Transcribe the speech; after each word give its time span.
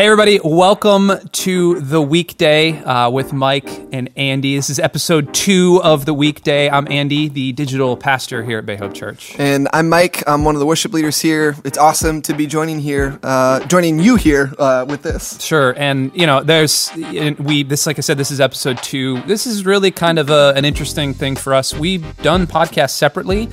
Hey, 0.00 0.06
everybody, 0.06 0.38
welcome 0.44 1.10
to 1.32 1.80
the 1.80 2.00
weekday 2.00 2.80
uh, 2.84 3.10
with 3.10 3.32
Mike 3.32 3.68
and 3.90 4.08
Andy. 4.14 4.54
This 4.54 4.70
is 4.70 4.78
episode 4.78 5.34
two 5.34 5.80
of 5.82 6.06
the 6.06 6.14
weekday. 6.14 6.70
I'm 6.70 6.86
Andy, 6.88 7.28
the 7.28 7.50
digital 7.50 7.96
pastor 7.96 8.44
here 8.44 8.58
at 8.58 8.64
Bay 8.64 8.76
Hope 8.76 8.94
Church. 8.94 9.34
And 9.40 9.66
I'm 9.72 9.88
Mike. 9.88 10.22
I'm 10.28 10.44
one 10.44 10.54
of 10.54 10.60
the 10.60 10.66
worship 10.66 10.92
leaders 10.92 11.20
here. 11.20 11.56
It's 11.64 11.76
awesome 11.76 12.22
to 12.22 12.32
be 12.32 12.46
joining 12.46 12.78
here, 12.78 13.18
uh, 13.24 13.58
joining 13.66 13.98
you 13.98 14.14
here 14.14 14.54
uh, 14.56 14.86
with 14.88 15.02
this. 15.02 15.44
Sure, 15.44 15.74
and 15.76 16.12
you 16.14 16.28
know, 16.28 16.44
there's 16.44 16.92
we 17.40 17.64
this 17.64 17.84
like 17.84 17.98
I 17.98 18.02
said, 18.02 18.18
this 18.18 18.30
is 18.30 18.40
episode 18.40 18.80
two. 18.80 19.20
This 19.22 19.48
is 19.48 19.66
really 19.66 19.90
kind 19.90 20.20
of 20.20 20.30
a, 20.30 20.52
an 20.54 20.64
interesting 20.64 21.12
thing 21.12 21.34
for 21.34 21.54
us. 21.54 21.74
We've 21.74 22.16
done 22.18 22.46
podcasts 22.46 22.90
separately. 22.90 23.48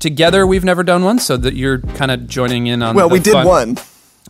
Together, 0.00 0.44
we've 0.44 0.64
never 0.64 0.82
done 0.82 1.04
one, 1.04 1.20
so 1.20 1.36
that 1.36 1.54
you're 1.54 1.78
kind 1.78 2.10
of 2.10 2.26
joining 2.26 2.66
in 2.66 2.82
on. 2.82 2.96
Well, 2.96 3.08
we 3.08 3.20
did 3.20 3.34
fun. 3.34 3.46
one. 3.46 3.76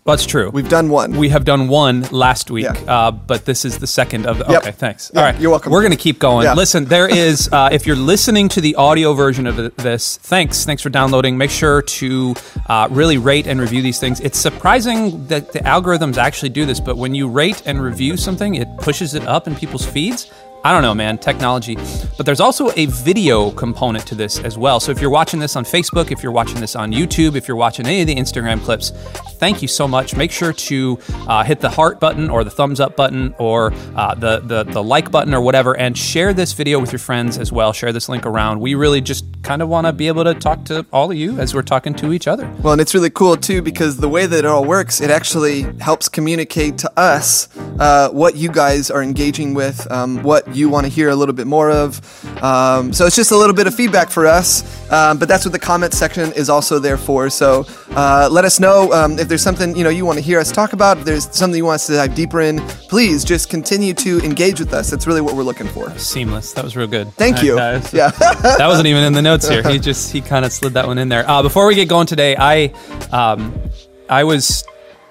That's 0.06 0.26
true. 0.26 0.50
We've 0.50 0.68
done 0.68 0.90
one. 0.90 1.12
We 1.16 1.30
have 1.30 1.46
done 1.46 1.66
one 1.68 2.02
last 2.10 2.50
week, 2.50 2.64
Yeah. 2.66 2.72
uh, 2.86 3.10
but 3.10 3.46
this 3.46 3.64
is 3.64 3.78
the 3.78 3.86
second 3.86 4.26
of 4.26 4.36
the. 4.36 4.44
Yep. 4.50 4.62
Okay, 4.62 4.70
thanks. 4.72 5.10
All 5.16 5.22
right, 5.22 5.38
you're 5.40 5.50
welcome. 5.50 5.72
We're 5.72 5.80
going 5.80 5.92
to 5.92 5.96
keep 5.96 6.18
going. 6.18 6.44
Yeah. 6.44 6.52
Listen, 6.52 6.84
there 6.84 7.08
is. 7.10 7.48
Uh, 7.50 7.70
if 7.72 7.86
you're 7.86 7.96
listening 7.96 8.50
to 8.50 8.60
the 8.60 8.74
audio 8.74 9.14
version 9.14 9.46
of 9.46 9.74
this, 9.76 10.18
thanks. 10.18 10.66
Thanks 10.66 10.82
for 10.82 10.90
downloading. 10.90 11.38
Make 11.38 11.50
sure 11.50 11.80
to 11.80 12.34
uh, 12.68 12.88
really 12.90 13.16
rate 13.16 13.46
and 13.46 13.58
review 13.58 13.80
these 13.80 13.98
things. 13.98 14.20
It's 14.20 14.38
surprising 14.38 15.26
that 15.28 15.52
the 15.52 15.60
algorithms 15.60 16.18
actually 16.18 16.50
do 16.50 16.66
this, 16.66 16.80
but 16.80 16.98
when 16.98 17.14
you 17.14 17.26
rate 17.26 17.62
and 17.64 17.80
review 17.82 18.18
something, 18.18 18.56
it 18.56 18.68
pushes 18.80 19.14
it 19.14 19.26
up 19.26 19.46
in 19.46 19.54
people's 19.56 19.86
feeds. 19.86 20.30
I 20.66 20.72
don't 20.72 20.80
know, 20.80 20.94
man, 20.94 21.18
technology. 21.18 21.76
But 22.16 22.24
there's 22.24 22.40
also 22.40 22.70
a 22.74 22.86
video 22.86 23.50
component 23.50 24.06
to 24.06 24.14
this 24.14 24.38
as 24.38 24.56
well. 24.56 24.80
So 24.80 24.92
if 24.92 24.98
you're 24.98 25.10
watching 25.10 25.38
this 25.38 25.56
on 25.56 25.64
Facebook, 25.64 26.10
if 26.10 26.22
you're 26.22 26.32
watching 26.32 26.58
this 26.58 26.74
on 26.74 26.90
YouTube, 26.90 27.36
if 27.36 27.46
you're 27.46 27.56
watching 27.58 27.86
any 27.86 28.00
of 28.00 28.06
the 28.06 28.14
Instagram 28.14 28.62
clips, 28.62 28.90
thank 29.34 29.60
you 29.60 29.68
so 29.68 29.86
much. 29.86 30.16
Make 30.16 30.30
sure 30.30 30.54
to 30.54 30.98
uh, 31.28 31.44
hit 31.44 31.60
the 31.60 31.68
heart 31.68 32.00
button 32.00 32.30
or 32.30 32.44
the 32.44 32.50
thumbs 32.50 32.80
up 32.80 32.96
button 32.96 33.34
or 33.38 33.74
uh, 33.94 34.14
the, 34.14 34.40
the, 34.40 34.64
the 34.64 34.82
like 34.82 35.10
button 35.10 35.34
or 35.34 35.42
whatever 35.42 35.76
and 35.76 35.98
share 35.98 36.32
this 36.32 36.54
video 36.54 36.80
with 36.80 36.92
your 36.92 36.98
friends 36.98 37.36
as 37.36 37.52
well. 37.52 37.74
Share 37.74 37.92
this 37.92 38.08
link 38.08 38.24
around. 38.24 38.58
We 38.58 38.74
really 38.74 39.02
just 39.02 39.26
kind 39.42 39.60
of 39.60 39.68
want 39.68 39.86
to 39.86 39.92
be 39.92 40.08
able 40.08 40.24
to 40.24 40.32
talk 40.32 40.64
to 40.64 40.86
all 40.94 41.10
of 41.10 41.16
you 41.18 41.38
as 41.38 41.54
we're 41.54 41.60
talking 41.60 41.92
to 41.96 42.14
each 42.14 42.26
other. 42.26 42.50
Well, 42.62 42.72
and 42.72 42.80
it's 42.80 42.94
really 42.94 43.10
cool 43.10 43.36
too 43.36 43.60
because 43.60 43.98
the 43.98 44.08
way 44.08 44.24
that 44.24 44.38
it 44.38 44.46
all 44.46 44.64
works, 44.64 45.02
it 45.02 45.10
actually 45.10 45.64
helps 45.80 46.08
communicate 46.08 46.78
to 46.78 46.90
us 46.98 47.54
uh, 47.78 48.08
what 48.08 48.36
you 48.36 48.50
guys 48.50 48.90
are 48.90 49.02
engaging 49.02 49.52
with, 49.52 49.90
um, 49.92 50.22
what 50.22 50.53
you 50.54 50.68
want 50.68 50.86
to 50.86 50.92
hear 50.92 51.10
a 51.10 51.16
little 51.16 51.34
bit 51.34 51.46
more 51.46 51.70
of. 51.70 52.00
Um, 52.42 52.92
so 52.92 53.06
it's 53.06 53.16
just 53.16 53.32
a 53.32 53.36
little 53.36 53.54
bit 53.54 53.66
of 53.66 53.74
feedback 53.74 54.10
for 54.10 54.26
us, 54.26 54.62
um, 54.90 55.18
but 55.18 55.28
that's 55.28 55.44
what 55.44 55.52
the 55.52 55.58
comment 55.58 55.92
section 55.92 56.32
is 56.32 56.48
also 56.48 56.78
there 56.78 56.96
for. 56.96 57.30
So 57.30 57.66
uh, 57.90 58.28
let 58.30 58.44
us 58.44 58.60
know 58.60 58.92
um, 58.92 59.18
if 59.18 59.28
there's 59.28 59.42
something 59.42 59.76
you 59.76 59.84
know 59.84 59.90
you 59.90 60.04
want 60.06 60.18
to 60.18 60.24
hear 60.24 60.38
us 60.40 60.52
talk 60.52 60.72
about. 60.72 60.98
If 60.98 61.04
there's 61.04 61.34
something 61.36 61.56
you 61.56 61.64
want 61.64 61.76
us 61.76 61.86
to 61.88 61.94
dive 61.94 62.14
deeper 62.14 62.40
in, 62.40 62.60
please 62.88 63.24
just 63.24 63.50
continue 63.50 63.94
to 63.94 64.20
engage 64.20 64.60
with 64.60 64.72
us. 64.72 64.90
That's 64.90 65.06
really 65.06 65.20
what 65.20 65.34
we're 65.34 65.42
looking 65.42 65.68
for. 65.68 65.90
Seamless. 65.98 66.52
That 66.52 66.64
was 66.64 66.76
real 66.76 66.86
good. 66.86 67.12
Thank 67.14 67.42
you. 67.42 67.58
Uh, 67.58 67.62
uh, 67.62 67.88
Yeah. 67.92 68.10
that 68.58 68.66
wasn't 68.66 68.86
even 68.86 69.04
in 69.04 69.12
the 69.12 69.22
notes 69.22 69.48
here. 69.48 69.62
He 69.74 69.78
just 69.78 70.12
he 70.12 70.20
kind 70.20 70.44
of 70.44 70.52
slid 70.52 70.74
that 70.74 70.86
one 70.86 70.98
in 70.98 71.08
there. 71.08 71.28
Uh, 71.28 71.42
before 71.42 71.66
we 71.66 71.74
get 71.74 71.88
going 71.88 72.06
today, 72.06 72.36
I 72.38 72.66
um, 73.10 73.52
I 74.08 74.22
was 74.24 74.64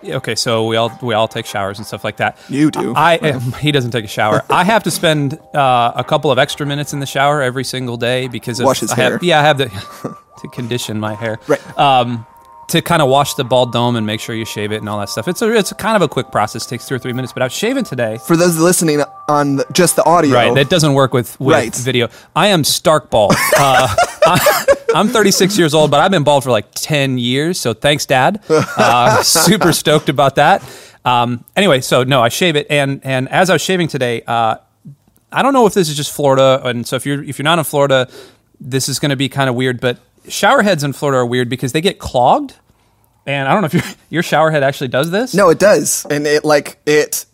okay. 0.06 0.36
So 0.36 0.66
we 0.68 0.76
all 0.76 0.92
we 1.02 1.14
all 1.14 1.28
take 1.28 1.46
showers 1.46 1.78
and 1.78 1.86
stuff 1.88 2.04
like 2.04 2.18
that. 2.18 2.38
You 2.50 2.72
do. 2.72 2.94
I 2.96 3.40
he 3.59 3.72
doesn't 3.72 3.92
take 3.92 4.06
a 4.06 4.08
shower. 4.08 4.44
I 4.50 4.64
have 4.64 4.84
to 4.84 4.92
spend 4.92 5.40
uh, 5.54 5.94
a 5.95 6.04
couple 6.04 6.32
of 6.32 6.38
extra 6.38 6.66
minutes 6.66 6.94
in 6.94 7.00
the 7.00 7.06
shower 7.06 7.42
every 7.42 7.64
single 7.64 7.98
day 7.98 8.28
because 8.28 8.60
of 8.60 8.66
Wash 8.66 8.80
his 8.82 8.92
I 8.92 8.95
have, 8.95 9.12
hair. 9.14 9.20
Yeah, 9.22 9.40
I 9.40 9.44
have 9.44 9.58
the 9.58 9.68
to 10.42 10.48
condition 10.50 11.00
my 11.00 11.14
hair. 11.16 11.40
Right. 11.48 11.78
Um, 11.78 12.26
to 12.70 12.82
kind 12.82 13.02
of 13.02 13.10
wash 13.10 13.34
the 13.36 13.44
bald 13.44 13.72
dome 13.73 13.95
and 13.98 14.06
make 14.08 14.20
sure 14.22 14.34
you 14.34 14.45
shave 14.45 14.72
it 14.72 14.78
and 14.78 14.88
all 14.90 14.98
that 14.98 15.10
stuff. 15.10 15.28
It's 15.28 15.42
a 15.42 15.54
it's 15.54 15.72
a 15.72 15.76
kind 15.76 15.95
of 15.95 16.02
a 16.02 16.08
quick 16.08 16.32
process. 16.32 16.66
takes 16.66 16.88
two 16.88 16.95
or 16.95 17.00
three 17.00 17.14
minutes. 17.14 17.34
But 17.34 17.44
I 17.44 17.45
was 17.48 17.54
shaving 17.54 17.84
today. 17.84 18.17
For 18.26 18.36
those 18.38 18.58
listening 18.58 19.02
on 19.28 19.58
the, 19.58 19.66
just 19.73 19.95
the 19.95 20.04
audio, 20.06 20.34
Right, 20.34 20.56
that 20.56 20.70
doesn't 20.70 20.94
work 20.94 21.14
with, 21.14 21.38
with 21.40 21.54
Right. 21.54 21.76
video. 21.76 22.08
I 22.36 22.48
am 22.48 22.64
stark 22.64 23.10
bald. 23.10 23.34
Uh, 23.34 23.38
I, 23.58 23.95
I'm 24.95 25.08
36 25.08 25.58
years 25.58 25.73
old, 25.73 25.92
but 25.92 26.00
I've 26.00 26.11
been 26.11 26.23
bald 26.23 26.44
for 26.44 26.52
like 26.52 26.67
10 26.76 27.17
years. 27.17 27.60
So 27.60 27.73
thanks, 27.73 28.06
Dad. 28.06 28.44
Uh, 28.76 29.22
super 29.23 29.72
stoked 29.72 30.10
about 30.10 30.36
that. 30.36 30.64
Um, 31.06 31.44
anyway, 31.56 31.82
so 31.82 32.04
no, 32.04 32.22
I 32.22 32.30
shave 32.30 32.56
it, 32.56 32.67
and 32.70 33.02
and 33.04 33.30
as 33.30 33.50
I 33.50 33.54
was 33.54 33.62
shaving 33.62 33.88
today, 33.88 34.22
uh, 34.26 34.56
I 35.32 35.42
don't 35.42 35.54
know 35.54 35.66
if 35.66 35.73
this 35.73 35.89
is 35.89 35.98
just 35.98 36.12
Florida, 36.14 36.62
and 36.64 36.88
so 36.88 36.95
if 36.95 37.06
you're 37.06 37.23
if 37.23 37.38
you're 37.38 37.44
not 37.44 37.60
in 37.60 37.66
Florida, 37.66 38.10
this 38.60 38.88
is 38.88 39.00
going 39.00 39.10
to 39.10 39.16
be 39.16 39.30
kind 39.30 39.50
of 39.50 39.56
weird. 39.56 39.80
But 39.82 40.00
shower 40.28 40.62
heads 40.62 40.83
in 40.83 40.94
Florida 40.94 41.20
are 41.20 41.26
weird 41.26 41.50
because 41.50 41.72
they 41.73 41.82
get 41.82 42.00
clogged, 42.00 42.56
and 43.26 43.48
I 43.48 43.54
don't 43.54 43.62
know 43.62 43.66
if 43.67 43.73
your 43.73 43.83
your 44.10 44.23
shower 44.23 44.50
head 44.52 44.64
actually 44.64 44.88
does 44.89 45.12
this. 45.12 45.33
No, 45.33 45.50
it 45.50 45.60
does, 45.60 46.06
and 46.10 46.26
it 46.26 46.45
like 46.45 46.80
it. 46.86 47.26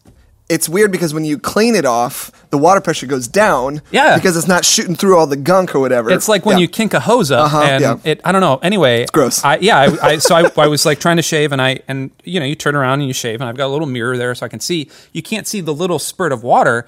It's 0.50 0.68
weird 0.68 0.92
because 0.92 1.14
when 1.14 1.26
you 1.26 1.38
clean 1.38 1.76
it 1.76 1.86
off, 1.86 2.32
the 2.50 2.58
water 2.58 2.82
pressure 2.82 3.06
goes 3.06 3.28
down. 3.28 3.82
Yeah. 3.92 4.16
because 4.16 4.36
it's 4.36 4.48
not 4.48 4.66
shooting 4.66 4.96
through 4.96 5.16
all 5.18 5.28
the 5.28 5.36
gunk 5.38 5.76
or 5.76 5.80
whatever. 5.80 6.10
It's 6.10 6.28
like 6.28 6.44
when 6.44 6.58
Yeah. 6.58 6.62
you 6.64 6.68
kink 6.68 6.96
a 6.96 7.00
hose 7.00 7.30
up, 7.32 7.46
Uh-huh, 7.46 7.62
and 7.62 7.82
yeah. 7.82 7.98
it. 8.04 8.22
I 8.26 8.32
don't 8.32 8.42
know. 8.42 8.58
Anyway, 8.64 9.04
it's 9.04 9.12
gross. 9.12 9.44
I, 9.46 9.58
yeah, 9.58 9.78
I, 10.02 10.08
I 10.08 10.18
so 10.18 10.34
I, 10.36 10.50
I 10.58 10.66
was 10.68 10.86
like 10.88 11.00
trying 11.06 11.18
to 11.18 11.22
shave, 11.24 11.52
and 11.52 11.62
I 11.62 11.82
and 11.88 12.10
you 12.24 12.40
know 12.40 12.48
you 12.48 12.56
turn 12.56 12.76
around 12.76 13.00
and 13.02 13.08
you 13.08 13.14
shave, 13.14 13.40
and 13.42 13.48
I've 13.50 13.58
got 13.58 13.68
a 13.68 13.74
little 13.74 13.88
mirror 13.88 14.18
there 14.18 14.34
so 14.34 14.44
I 14.46 14.50
can 14.50 14.60
see. 14.60 14.90
You 15.14 15.22
can't 15.22 15.46
see 15.46 15.62
the 15.62 15.74
little 15.74 16.00
spurt 16.00 16.32
of 16.32 16.42
water, 16.42 16.88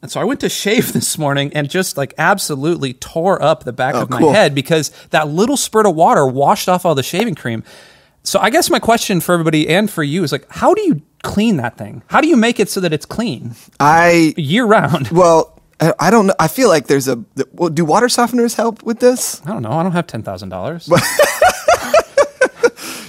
and 0.00 0.10
so 0.10 0.18
I 0.18 0.24
went 0.24 0.40
to 0.40 0.48
shave 0.48 0.92
this 0.94 1.18
morning 1.18 1.52
and 1.54 1.68
just 1.68 1.98
like 1.98 2.14
absolutely 2.16 2.94
tore 2.94 3.42
up 3.42 3.64
the 3.64 3.72
back 3.74 3.94
of 3.94 4.08
my 4.08 4.16
Oh, 4.16 4.20
cool. 4.20 4.32
head 4.32 4.54
because 4.54 4.90
that 5.10 5.28
little 5.28 5.58
spurt 5.58 5.84
of 5.84 5.94
water 5.94 6.26
washed 6.26 6.70
off 6.70 6.86
all 6.86 6.94
the 6.94 7.02
shaving 7.02 7.34
cream. 7.34 7.64
So 8.24 8.38
I 8.40 8.50
guess 8.50 8.70
my 8.70 8.78
question 8.78 9.20
for 9.20 9.32
everybody 9.34 9.68
and 9.68 9.90
for 9.90 10.02
you 10.02 10.24
is 10.24 10.32
like, 10.32 10.46
how 10.50 10.72
do 10.74 10.82
you 10.82 11.02
clean 11.22 11.58
that 11.58 11.76
thing? 11.76 12.02
How 12.06 12.20
do 12.20 12.28
you 12.28 12.36
make 12.36 12.58
it 12.58 12.70
so 12.70 12.80
that 12.80 12.92
it's 12.92 13.06
clean 13.06 13.54
I 13.78 14.34
year 14.36 14.64
round? 14.64 15.08
well, 15.12 15.60
I 16.00 16.10
don't 16.10 16.28
know. 16.28 16.34
I 16.40 16.48
feel 16.48 16.68
like 16.68 16.86
there's 16.86 17.08
a. 17.08 17.22
Well, 17.52 17.68
do 17.68 17.84
water 17.84 18.06
softeners 18.06 18.54
help 18.54 18.82
with 18.82 19.00
this? 19.00 19.42
I 19.44 19.50
don't 19.50 19.62
know. 19.62 19.72
I 19.72 19.82
don't 19.82 19.92
have 19.92 20.06
ten 20.06 20.22
thousand 20.22 20.48
dollars. 20.48 20.88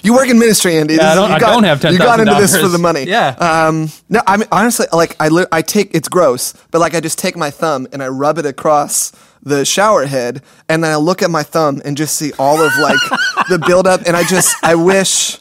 You 0.06 0.14
work 0.14 0.30
in 0.30 0.38
ministry, 0.40 0.78
Andy. 0.78 0.96
Yeah, 0.96 1.12
I 1.12 1.16
don't- 1.16 1.32
I 1.32 1.40
don't 1.40 1.64
have 1.64 1.84
You 1.84 1.98
got 1.98 2.20
into 2.20 2.36
this 2.36 2.56
for 2.56 2.68
the 2.68 2.78
money. 2.78 3.04
Yeah. 3.06 3.30
Um. 3.40 3.90
No, 4.08 4.22
I 4.28 4.38
mean 4.38 4.48
honestly, 4.52 4.86
like 4.94 5.16
I 5.20 5.28
li- 5.30 5.48
I 5.52 5.62
take 5.62 5.94
it's 5.96 6.08
gross, 6.08 6.54
but 6.72 6.80
like 6.80 6.94
I 6.96 7.00
just 7.00 7.18
take 7.18 7.36
my 7.36 7.50
thumb 7.50 7.88
and 7.92 8.02
I 8.04 8.08
rub 8.08 8.38
it 8.38 8.46
across 8.46 9.12
the 9.44 9.64
shower 9.66 10.06
head, 10.06 10.42
and 10.70 10.84
then 10.84 10.92
I 10.92 10.96
look 10.96 11.22
at 11.22 11.30
my 11.30 11.44
thumb 11.44 11.82
and 11.86 11.98
just 11.98 12.16
see 12.18 12.32
all 12.40 12.62
of 12.62 12.72
like 12.78 12.98
the 13.50 13.60
buildup, 13.68 14.02
and 14.08 14.16
I 14.16 14.24
just 14.24 14.56
I 14.64 14.76
wish. 14.76 15.40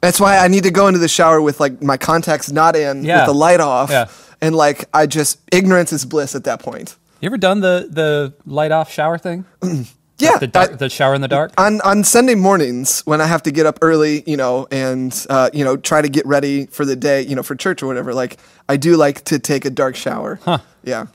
That's 0.00 0.20
why 0.20 0.38
I 0.38 0.46
need 0.46 0.62
to 0.62 0.70
go 0.70 0.86
into 0.86 1.00
the 1.00 1.08
shower 1.08 1.40
with 1.42 1.58
like 1.60 1.82
my 1.82 1.96
contacts 1.96 2.52
not 2.52 2.76
in, 2.76 3.04
Yeah. 3.04 3.16
with 3.18 3.26
the 3.26 3.34
light 3.34 3.60
off, 3.60 3.90
Yeah. 3.90 4.06
and 4.40 4.54
like 4.54 4.88
I 4.94 5.06
just 5.06 5.38
ignorance 5.52 5.92
is 5.92 6.04
bliss 6.04 6.34
at 6.36 6.44
that 6.44 6.60
point. 6.60 6.94
You 7.20 7.26
ever 7.26 7.36
done 7.36 7.60
the 7.60 7.88
the 7.90 8.32
light 8.46 8.70
off 8.70 8.92
shower 8.92 9.18
thing? 9.18 9.44
Yeah, 10.20 10.38
The 10.38 10.46
dark, 10.48 10.72
I- 10.72 10.76
the 10.76 10.88
shower 10.88 11.14
in 11.14 11.20
the 11.20 11.28
dark. 11.28 11.52
on 11.58 11.80
on 11.82 12.02
Sunday 12.04 12.34
mornings 12.34 13.00
when 13.06 13.20
I 13.20 13.26
have 13.26 13.42
to 13.44 13.50
get 13.52 13.66
up 13.66 13.78
early, 13.82 14.24
you 14.26 14.36
know, 14.36 14.66
and 14.70 15.14
uh, 15.30 15.50
you 15.52 15.64
know 15.64 15.76
try 15.76 16.02
to 16.02 16.08
get 16.08 16.26
ready 16.26 16.66
for 16.66 16.84
the 16.84 16.96
day, 16.96 17.22
you 17.22 17.36
know, 17.36 17.42
for 17.44 17.54
church 17.54 17.82
or 17.82 17.86
whatever. 17.86 18.12
Like 18.12 18.38
I 18.68 18.76
do 18.76 18.96
like 18.96 19.22
to 19.26 19.38
take 19.38 19.64
a 19.64 19.70
dark 19.70 19.94
shower. 19.96 20.40
Huh. 20.44 20.58
Yeah. 20.82 21.06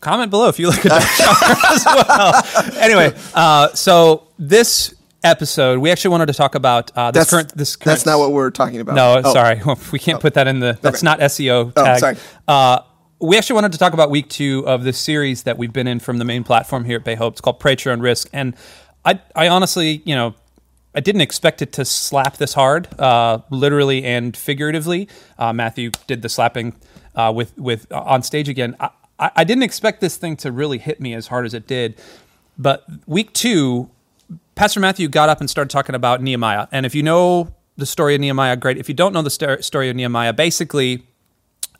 Comment 0.00 0.30
below 0.30 0.48
if 0.48 0.58
you 0.58 0.68
like 0.70 0.82
a 0.86 0.88
dark 0.88 1.02
shower 1.20 1.56
as 1.74 1.84
well. 1.84 2.72
Anyway, 2.78 3.14
uh, 3.34 3.68
so 3.74 4.26
this 4.38 4.94
episode 5.22 5.78
we 5.78 5.90
actually 5.90 6.12
wanted 6.12 6.26
to 6.26 6.32
talk 6.32 6.54
about 6.54 6.90
uh, 6.96 7.10
this 7.10 7.20
That's 7.20 7.30
current. 7.30 7.54
This 7.54 7.76
current, 7.76 7.84
that's 7.98 8.06
not 8.06 8.18
what 8.18 8.32
we're 8.32 8.50
talking 8.50 8.80
about. 8.80 8.94
No, 8.94 9.20
Oh. 9.22 9.32
sorry, 9.34 9.60
we 9.92 9.98
can't 9.98 10.18
put 10.20 10.32
that 10.34 10.46
in 10.48 10.60
the. 10.60 10.78
That's 10.80 11.00
Okay. 11.00 11.04
not 11.04 11.20
SEO 11.20 11.72
Oh, 11.76 11.84
tag. 11.84 11.98
sorry. 12.00 12.16
We 13.20 13.36
actually 13.36 13.54
wanted 13.56 13.72
to 13.72 13.78
talk 13.78 13.92
about 13.92 14.08
week 14.08 14.30
two 14.30 14.66
of 14.66 14.82
this 14.82 14.98
series 14.98 15.42
that 15.42 15.58
we've 15.58 15.74
been 15.74 15.86
in 15.86 16.00
from 16.00 16.16
the 16.16 16.24
main 16.24 16.42
platform 16.42 16.86
here 16.86 16.96
at 16.96 17.04
Bay 17.04 17.16
Hope. 17.16 17.34
It's 17.34 17.42
called 17.42 17.60
Pray 17.60 17.76
Own 17.84 18.00
Risk, 18.00 18.30
and 18.32 18.56
I, 19.04 19.20
I 19.36 19.48
honestly, 19.48 20.00
you 20.06 20.14
know, 20.14 20.34
I 20.94 21.00
didn't 21.00 21.20
expect 21.20 21.60
it 21.60 21.70
to 21.74 21.84
slap 21.84 22.38
this 22.38 22.54
hard, 22.54 22.88
uh, 22.98 23.40
literally 23.50 24.04
and 24.04 24.34
figuratively. 24.34 25.06
Uh, 25.38 25.52
Matthew 25.52 25.90
did 26.06 26.22
the 26.22 26.30
slapping 26.30 26.74
uh, 27.14 27.30
with 27.36 27.56
with 27.58 27.92
uh, 27.92 28.00
on 28.00 28.22
stage 28.22 28.48
again. 28.48 28.74
I, 28.80 28.90
I, 29.18 29.44
didn't 29.44 29.64
expect 29.64 30.00
this 30.00 30.16
thing 30.16 30.34
to 30.38 30.50
really 30.50 30.78
hit 30.78 30.98
me 30.98 31.12
as 31.12 31.26
hard 31.26 31.44
as 31.44 31.52
it 31.52 31.66
did, 31.66 32.00
but 32.56 32.86
week 33.06 33.34
two, 33.34 33.90
Pastor 34.54 34.80
Matthew 34.80 35.08
got 35.08 35.28
up 35.28 35.40
and 35.40 35.50
started 35.50 35.68
talking 35.68 35.94
about 35.94 36.22
Nehemiah. 36.22 36.68
And 36.72 36.86
if 36.86 36.94
you 36.94 37.02
know 37.02 37.54
the 37.76 37.84
story 37.84 38.14
of 38.14 38.22
Nehemiah, 38.22 38.56
great. 38.56 38.78
If 38.78 38.88
you 38.88 38.94
don't 38.94 39.12
know 39.12 39.20
the 39.20 39.30
sto- 39.30 39.60
story 39.60 39.90
of 39.90 39.96
Nehemiah, 39.96 40.32
basically, 40.32 41.06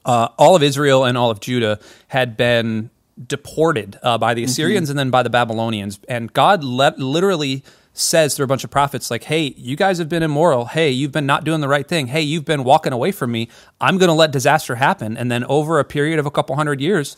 uh, 0.04 0.28
all 0.38 0.56
of 0.56 0.62
Israel 0.62 1.04
and 1.04 1.16
all 1.18 1.30
of 1.30 1.40
Judah 1.40 1.78
had 2.08 2.36
been 2.36 2.90
deported 3.26 3.98
uh, 4.02 4.18
by 4.18 4.34
the 4.34 4.44
Assyrians 4.44 4.88
and 4.90 4.98
then 4.98 5.10
by 5.10 5.22
the 5.22 5.30
Babylonians. 5.30 6.00
And 6.08 6.32
God 6.32 6.64
let, 6.64 6.98
literally 6.98 7.62
says 7.92 8.34
through 8.34 8.44
a 8.44 8.48
bunch 8.48 8.64
of 8.64 8.70
prophets, 8.70 9.10
like, 9.10 9.24
hey, 9.24 9.54
you 9.56 9.76
guys 9.76 9.98
have 9.98 10.08
been 10.08 10.22
immoral. 10.22 10.66
Hey, 10.66 10.90
you've 10.90 11.12
been 11.12 11.26
not 11.26 11.44
doing 11.44 11.60
the 11.60 11.68
right 11.68 11.86
thing. 11.86 12.06
Hey, 12.06 12.22
you've 12.22 12.44
been 12.44 12.64
walking 12.64 12.92
away 12.92 13.12
from 13.12 13.32
me. 13.32 13.48
I'm 13.80 13.98
going 13.98 14.08
to 14.08 14.14
let 14.14 14.30
disaster 14.30 14.76
happen. 14.76 15.16
And 15.16 15.30
then 15.30 15.44
over 15.44 15.78
a 15.78 15.84
period 15.84 16.18
of 16.18 16.26
a 16.26 16.30
couple 16.30 16.56
hundred 16.56 16.80
years, 16.80 17.16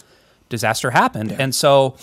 disaster 0.48 0.90
happened. 0.90 1.32
And 1.32 1.54
so 1.54 1.96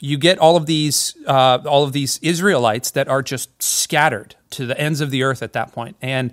you 0.00 0.18
get 0.18 0.38
all 0.38 0.56
of 0.56 0.66
these 0.66 1.16
uh, 1.26 1.58
all 1.66 1.82
of 1.82 1.92
these 1.92 2.18
Israelites 2.18 2.90
that 2.92 3.08
are 3.08 3.22
just 3.22 3.62
scattered 3.62 4.36
to 4.50 4.66
the 4.66 4.78
ends 4.78 5.00
of 5.00 5.10
the 5.10 5.22
earth 5.22 5.42
at 5.42 5.54
that 5.54 5.72
point. 5.72 5.96
And 6.02 6.32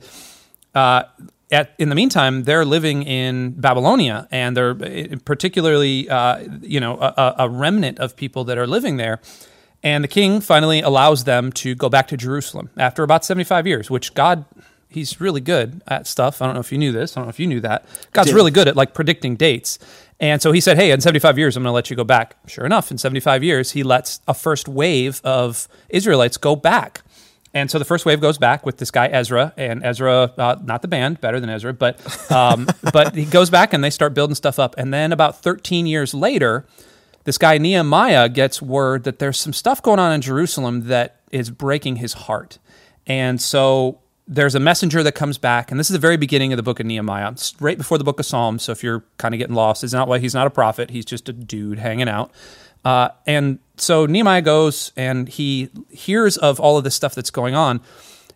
uh, 0.75 1.04
at, 1.51 1.74
in 1.77 1.89
the 1.89 1.95
meantime, 1.95 2.44
they're 2.44 2.65
living 2.65 3.03
in 3.03 3.51
Babylonia, 3.51 4.27
and 4.31 4.56
they're 4.56 4.71
uh, 4.71 5.18
particularly, 5.25 6.09
uh, 6.09 6.48
you 6.62 6.80
know, 6.80 6.98
a, 6.98 7.36
a 7.39 7.50
remnant 7.50 8.00
of 8.00 8.15
people 8.15 8.45
that 8.45 8.57
are 8.57 8.68
living 8.68 8.98
there. 8.98 9.19
And 9.83 10.03
the 10.03 10.07
king 10.07 10.42
finally 10.42 10.81
allows 10.81 11.24
them 11.24 11.51
to 11.53 11.75
go 11.75 11.89
back 11.89 12.07
to 12.09 12.18
Jerusalem 12.18 12.69
after 12.77 13.03
about 13.03 13.25
75 13.25 13.65
years, 13.65 13.89
which 13.89 14.13
God, 14.13 14.45
he's 14.89 15.19
really 15.19 15.42
good 15.42 15.81
at 15.88 16.06
stuff. 16.07 16.42
I 16.42 16.45
don't 16.45 16.53
know 16.53 16.62
if 16.62 16.71
you 16.71 16.77
knew 16.77 16.92
this. 16.92 17.18
I 17.18 17.19
don't 17.19 17.25
know 17.25 17.31
if 17.31 17.39
you 17.39 17.48
knew 17.48 17.62
that. 17.62 17.86
God's 18.13 18.31
really 18.31 18.51
good 18.51 18.68
at 18.68 18.75
like 18.75 18.94
predicting 18.94 19.36
dates. 19.36 19.80
And 20.19 20.39
so 20.39 20.51
he 20.51 20.62
said, 20.62 20.77
Hey, 20.77 20.92
in 20.92 21.01
75 21.01 21.39
years, 21.39 21.57
I'm 21.57 21.63
going 21.63 21.71
to 21.71 21.74
let 21.74 21.89
you 21.89 21.95
go 21.95 22.04
back. 22.04 22.36
Sure 22.47 22.65
enough, 22.65 22.92
in 22.92 23.00
75 23.00 23.44
years, 23.44 23.71
he 23.71 23.81
lets 23.81 24.21
a 24.27 24.36
first 24.36 24.68
wave 24.68 25.19
of 25.24 25.68
Israelites 25.89 26.38
go 26.38 26.56
back. 26.56 27.01
And 27.53 27.69
so 27.69 27.80
the 27.80 27.86
first 27.86 28.06
wave 28.06 28.21
goes 28.21 28.38
back 28.38 28.65
with 28.65 28.77
this 28.77 28.92
guy 28.92 29.07
Ezra, 29.07 29.53
and 29.57 29.83
Ezra, 29.83 30.31
uh, 30.38 30.56
not 30.63 30.81
the 30.81 30.88
band, 30.88 31.19
better 31.19 31.39
than 31.39 31.50
Ezra, 31.50 31.74
but 31.74 32.31
um, 32.31 32.68
but 32.94 33.13
he 33.13 33.25
goes 33.25 33.50
back 33.50 33.74
and 33.74 33.83
they 33.83 33.89
start 33.89 34.13
building 34.13 34.36
stuff 34.36 34.57
up. 34.57 34.75
And 34.77 34.94
then 34.94 35.12
about 35.12 35.42
13 35.42 35.86
years 35.86 36.13
later, 36.13 36.65
this 37.25 37.38
guy 37.38 37.57
Nehemiah 37.57 38.30
gets 38.30 38.62
word 38.62 39.03
that 39.03 39.19
there's 39.19 39.39
some 39.39 39.53
stuff 39.53 39.81
going 39.81 40.00
on 40.00 40.13
in 40.13 40.21
Jerusalem 40.21 40.88
that 40.88 41.21
is 41.31 41.50
breaking 41.50 41.98
his 41.98 42.13
heart. 42.13 42.57
And 43.06 43.42
so 43.42 44.00
there's 44.27 44.56
a 44.56 44.59
messenger 44.59 45.04
that 45.04 45.13
comes 45.13 45.38
back, 45.38 45.71
and 45.71 45.80
this 45.80 45.89
is 45.89 45.94
the 45.94 46.00
very 46.00 46.15
beginning 46.15 46.54
of 46.54 46.57
the 46.57 46.63
book 46.63 46.80
of 46.80 46.86
Nehemiah, 46.86 47.31
it's 47.31 47.59
right 47.59 47.77
before 47.77 47.97
the 47.97 48.04
book 48.06 48.19
of 48.19 48.25
Psalms. 48.25 48.63
So 48.63 48.71
if 48.71 48.81
you're 48.81 49.04
kind 49.18 49.33
of 49.33 49.39
getting 49.39 49.56
lost, 49.56 49.83
it's 49.83 49.94
not 49.94 50.07
why 50.07 50.19
he's 50.19 50.33
not 50.33 50.47
a 50.47 50.50
prophet; 50.50 50.89
he's 50.89 51.06
just 51.06 51.27
a 51.27 51.33
dude 51.33 51.80
hanging 51.80 52.07
out. 52.07 52.31
Uh, 52.83 53.10
and 53.25 53.60
so 53.78 54.06
Nehemiah 54.06 54.42
goes 54.42 54.92
and 54.95 55.28
he 55.28 55.69
hears 55.89 56.38
of 56.38 56.60
all 56.60 56.78
of 56.78 56.83
this 56.83 56.95
stuff 56.95 57.16
that's 57.16 57.31
going 57.31 57.56
on, 57.56 57.81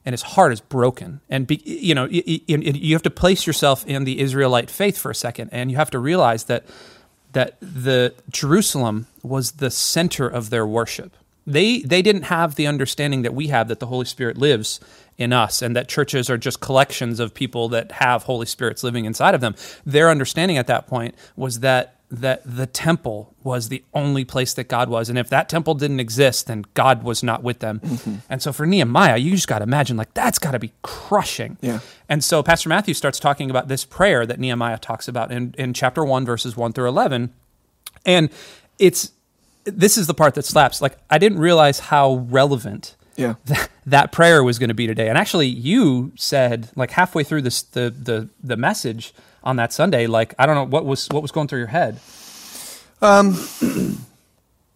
and 0.06 0.14
his 0.14 0.22
heart 0.22 0.54
is 0.54 0.62
broken. 0.62 1.22
And 1.30 1.48
be, 1.48 1.62
you 1.66 1.96
know, 1.96 2.06
you, 2.06 2.96
have 2.96 3.04
to 3.04 3.10
place 3.10 3.48
yourself 3.48 3.86
in 3.88 4.04
the 4.04 4.20
Israelite 4.20 4.70
faith 4.70 4.98
for 4.98 5.12
a 5.12 5.16
second, 5.16 5.50
and 5.52 5.72
you 5.72 5.78
have 5.78 5.92
to 5.92 6.00
realize 6.00 6.46
that 6.46 6.66
that 7.34 7.58
the 7.60 8.14
Jerusalem 8.30 9.08
was 9.22 9.54
the 9.54 9.70
center 9.70 10.28
of 10.28 10.50
their 10.50 10.66
worship. 10.66 11.16
They 11.46 11.80
they 11.82 12.02
didn't 12.02 12.24
have 12.24 12.56
the 12.56 12.68
understanding 12.68 13.24
that 13.24 13.34
we 13.34 13.48
have 13.48 13.68
that 13.68 13.80
the 13.80 13.88
Holy 13.88 14.06
Spirit 14.06 14.38
lives 14.38 14.80
in 15.18 15.32
us 15.32 15.62
and 15.62 15.76
that 15.76 15.88
churches 15.88 16.30
are 16.30 16.38
just 16.38 16.60
collections 16.60 17.20
of 17.20 17.34
people 17.34 17.70
that 17.70 17.92
have 17.94 18.24
Holy 18.24 18.46
Spirits 18.46 18.84
living 18.84 19.06
inside 19.06 19.36
of 19.36 19.42
them. 19.42 19.56
Their 19.86 20.10
understanding 20.10 20.58
at 20.58 20.68
that 20.68 20.88
point 20.88 21.16
was 21.36 21.60
that 21.62 21.95
that 22.10 22.42
the 22.46 22.68
temple 22.68 23.34
was 23.44 23.70
the 23.70 23.84
only 23.94 24.24
place 24.24 24.54
that 24.54 24.68
God 24.68 24.90
was. 24.90 25.10
And 25.10 25.18
if 25.18 25.30
that 25.30 25.50
temple 25.50 25.74
didn't 25.74 26.00
exist, 26.00 26.48
then 26.48 26.66
God 26.74 27.04
was 27.04 27.24
not 27.24 27.44
with 27.44 27.60
them. 27.60 27.80
Mm-hmm. 27.80 28.16
And 28.30 28.42
so 28.42 28.54
for 28.54 28.66
Nehemiah, 28.66 29.18
you 29.18 29.32
just 29.32 29.48
got 29.48 29.60
to 29.60 29.64
imagine 29.64 29.98
like 29.98 30.14
that's 30.14 30.38
got 30.38 30.52
to 30.52 30.60
be 30.60 30.72
crushing. 30.84 31.58
Yeah. 31.62 31.80
And 32.08 32.24
so 32.24 32.44
Pastor 32.44 32.70
Matthew 32.70 32.94
starts 32.94 33.20
talking 33.20 33.50
about 33.50 33.68
this 33.68 33.86
prayer 33.86 34.26
that 34.26 34.40
Nehemiah 34.40 34.78
talks 34.78 35.08
about 35.08 35.32
in, 35.32 35.56
in 35.58 35.74
chapter 35.74 36.06
1, 36.06 36.26
verses 36.26 36.56
1 36.56 36.74
through 36.74 36.88
11. 36.88 37.34
And 38.06 38.30
it's 38.78 39.12
this 39.64 39.98
is 39.98 40.06
the 40.06 40.14
part 40.14 40.36
that 40.36 40.46
slaps. 40.46 40.82
Like 40.82 40.98
I 41.10 41.18
didn't 41.18 41.40
realize 41.40 41.80
how 41.80 42.26
relevant 42.30 42.96
yeah. 43.16 43.36
That, 43.46 43.70
that 43.86 44.12
prayer 44.12 44.44
was 44.44 44.60
going 44.60 44.70
to 44.70 44.76
be 44.76 44.88
today. 44.88 45.10
And 45.10 45.18
actually, 45.18 45.48
you 45.48 46.12
said 46.16 46.70
like 46.76 46.92
halfway 46.92 47.24
through 47.24 47.44
this 47.44 47.62
the 47.62 47.90
the 47.90 48.30
the 48.44 48.58
message 48.58 49.14
on 49.44 49.58
that 49.58 49.72
Sunday, 49.72 50.08
like 50.08 50.34
I 50.40 50.46
don't 50.46 50.56
know 50.56 50.64
what 50.64 50.86
was 50.86 51.08
what 51.10 51.22
was 51.22 51.32
going 51.32 51.48
through 51.48 51.60
your 51.60 51.68
head. 51.68 52.00
Um, 53.02 53.38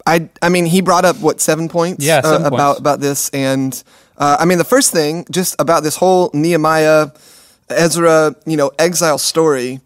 I 0.06 0.30
I 0.42 0.50
mean, 0.50 0.66
he 0.66 0.82
brought 0.82 1.06
up 1.06 1.18
what 1.18 1.42
seven 1.42 1.70
points? 1.70 2.06
Yeah, 2.06 2.22
seven 2.22 2.44
uh, 2.46 2.48
about 2.48 2.66
points. 2.66 2.80
about 2.80 3.00
this, 3.00 3.30
and 3.30 3.84
uh, 4.18 4.38
I 4.40 4.46
mean, 4.46 4.58
the 4.58 4.64
first 4.64 4.92
thing 4.92 5.26
just 5.32 5.56
about 5.60 5.84
this 5.84 5.96
whole 5.96 6.30
Nehemiah, 6.34 7.08
Ezra, 7.70 8.36
you 8.46 8.58
know, 8.58 8.72
exile 8.78 9.18
story 9.18 9.82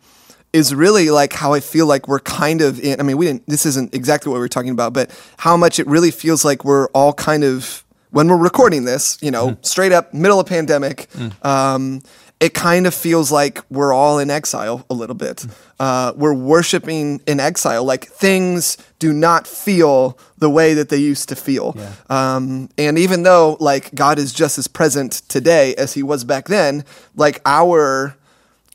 is 0.52 0.76
really 0.76 1.10
like 1.10 1.34
how 1.34 1.54
I 1.54 1.60
feel 1.60 1.88
like 1.88 2.08
we're 2.08 2.20
kind 2.20 2.62
of 2.62 2.80
in. 2.80 3.00
I 3.00 3.04
mean, 3.04 3.18
we 3.18 3.26
didn't. 3.26 3.48
This 3.48 3.66
isn't 3.66 3.94
exactly 3.94 4.30
what 4.30 4.36
we 4.36 4.42
were 4.42 4.50
talking 4.50 4.72
about, 4.72 4.94
but 4.94 5.10
how 5.38 5.58
much 5.58 5.80
it 5.80 5.88
really 5.88 6.12
feels 6.12 6.44
like 6.44 6.66
we're 6.66 6.88
all 6.90 7.14
kind 7.14 7.44
of 7.44 7.84
when 8.14 8.28
we're 8.30 8.38
recording 8.38 8.86
this. 8.86 9.18
You 9.22 9.32
know, 9.32 9.50
Mm. 9.50 9.66
straight 9.66 9.92
up 9.92 10.14
middle 10.14 10.40
of 10.40 10.48
pandemic. 10.48 11.08
Um, 11.44 12.02
it 12.40 12.54
kind 12.54 12.86
of 12.88 12.94
feels 12.94 13.32
like 13.32 13.62
we're 13.70 13.94
all 13.94 14.20
in 14.20 14.30
exile 14.30 14.86
a 14.90 14.94
little 14.94 15.16
bit. 15.16 15.46
Uh, 15.80 16.12
we're 16.16 16.34
worshiping 16.34 17.22
in 17.26 17.40
exile. 17.40 17.86
Like 17.86 18.08
things 18.08 18.78
do 19.00 19.14
not 19.14 19.48
feel 19.48 20.18
the 20.40 20.50
way 20.50 20.74
that 20.74 20.90
they 20.90 20.98
used 20.98 21.30
to 21.30 21.36
feel. 21.38 21.74
Yeah. 21.78 21.92
Um, 22.10 22.70
and 22.78 22.98
even 23.00 23.24
though 23.24 23.56
like 23.62 23.96
God 23.96 24.20
is 24.20 24.34
just 24.34 24.58
as 24.58 24.68
present 24.68 25.22
today 25.30 25.74
as 25.76 25.94
he 25.94 26.04
was 26.04 26.26
back 26.26 26.48
then, 26.50 26.84
like 27.16 27.40
our 27.46 28.16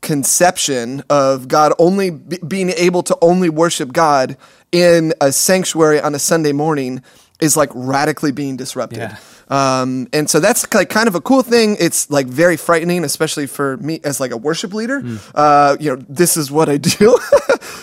conception 0.01 1.03
of 1.09 1.47
God 1.47 1.71
only 1.77 2.09
be- 2.09 2.39
being 2.47 2.69
able 2.71 3.03
to 3.03 3.17
only 3.21 3.49
worship 3.49 3.93
God 3.93 4.35
in 4.71 5.13
a 5.21 5.31
sanctuary 5.31 5.99
on 6.01 6.15
a 6.15 6.19
Sunday 6.19 6.53
morning 6.53 7.03
is 7.39 7.55
like 7.55 7.69
radically 7.73 8.31
being 8.31 8.57
disrupted. 8.57 8.99
Yeah. 8.99 9.17
Um, 9.49 10.07
and 10.13 10.29
so 10.29 10.39
that's 10.39 10.71
like 10.73 10.89
kind 10.89 11.07
of 11.07 11.15
a 11.15 11.21
cool 11.21 11.41
thing. 11.41 11.75
It's 11.79 12.09
like 12.11 12.27
very 12.27 12.57
frightening, 12.57 13.03
especially 13.03 13.47
for 13.47 13.77
me 13.77 13.99
as 14.03 14.19
like 14.19 14.31
a 14.31 14.37
worship 14.37 14.73
leader. 14.73 15.01
Uh, 15.33 15.75
you 15.79 15.95
know, 15.95 16.03
this 16.07 16.37
is 16.37 16.51
what 16.51 16.69
I 16.69 16.77
do, 16.77 17.17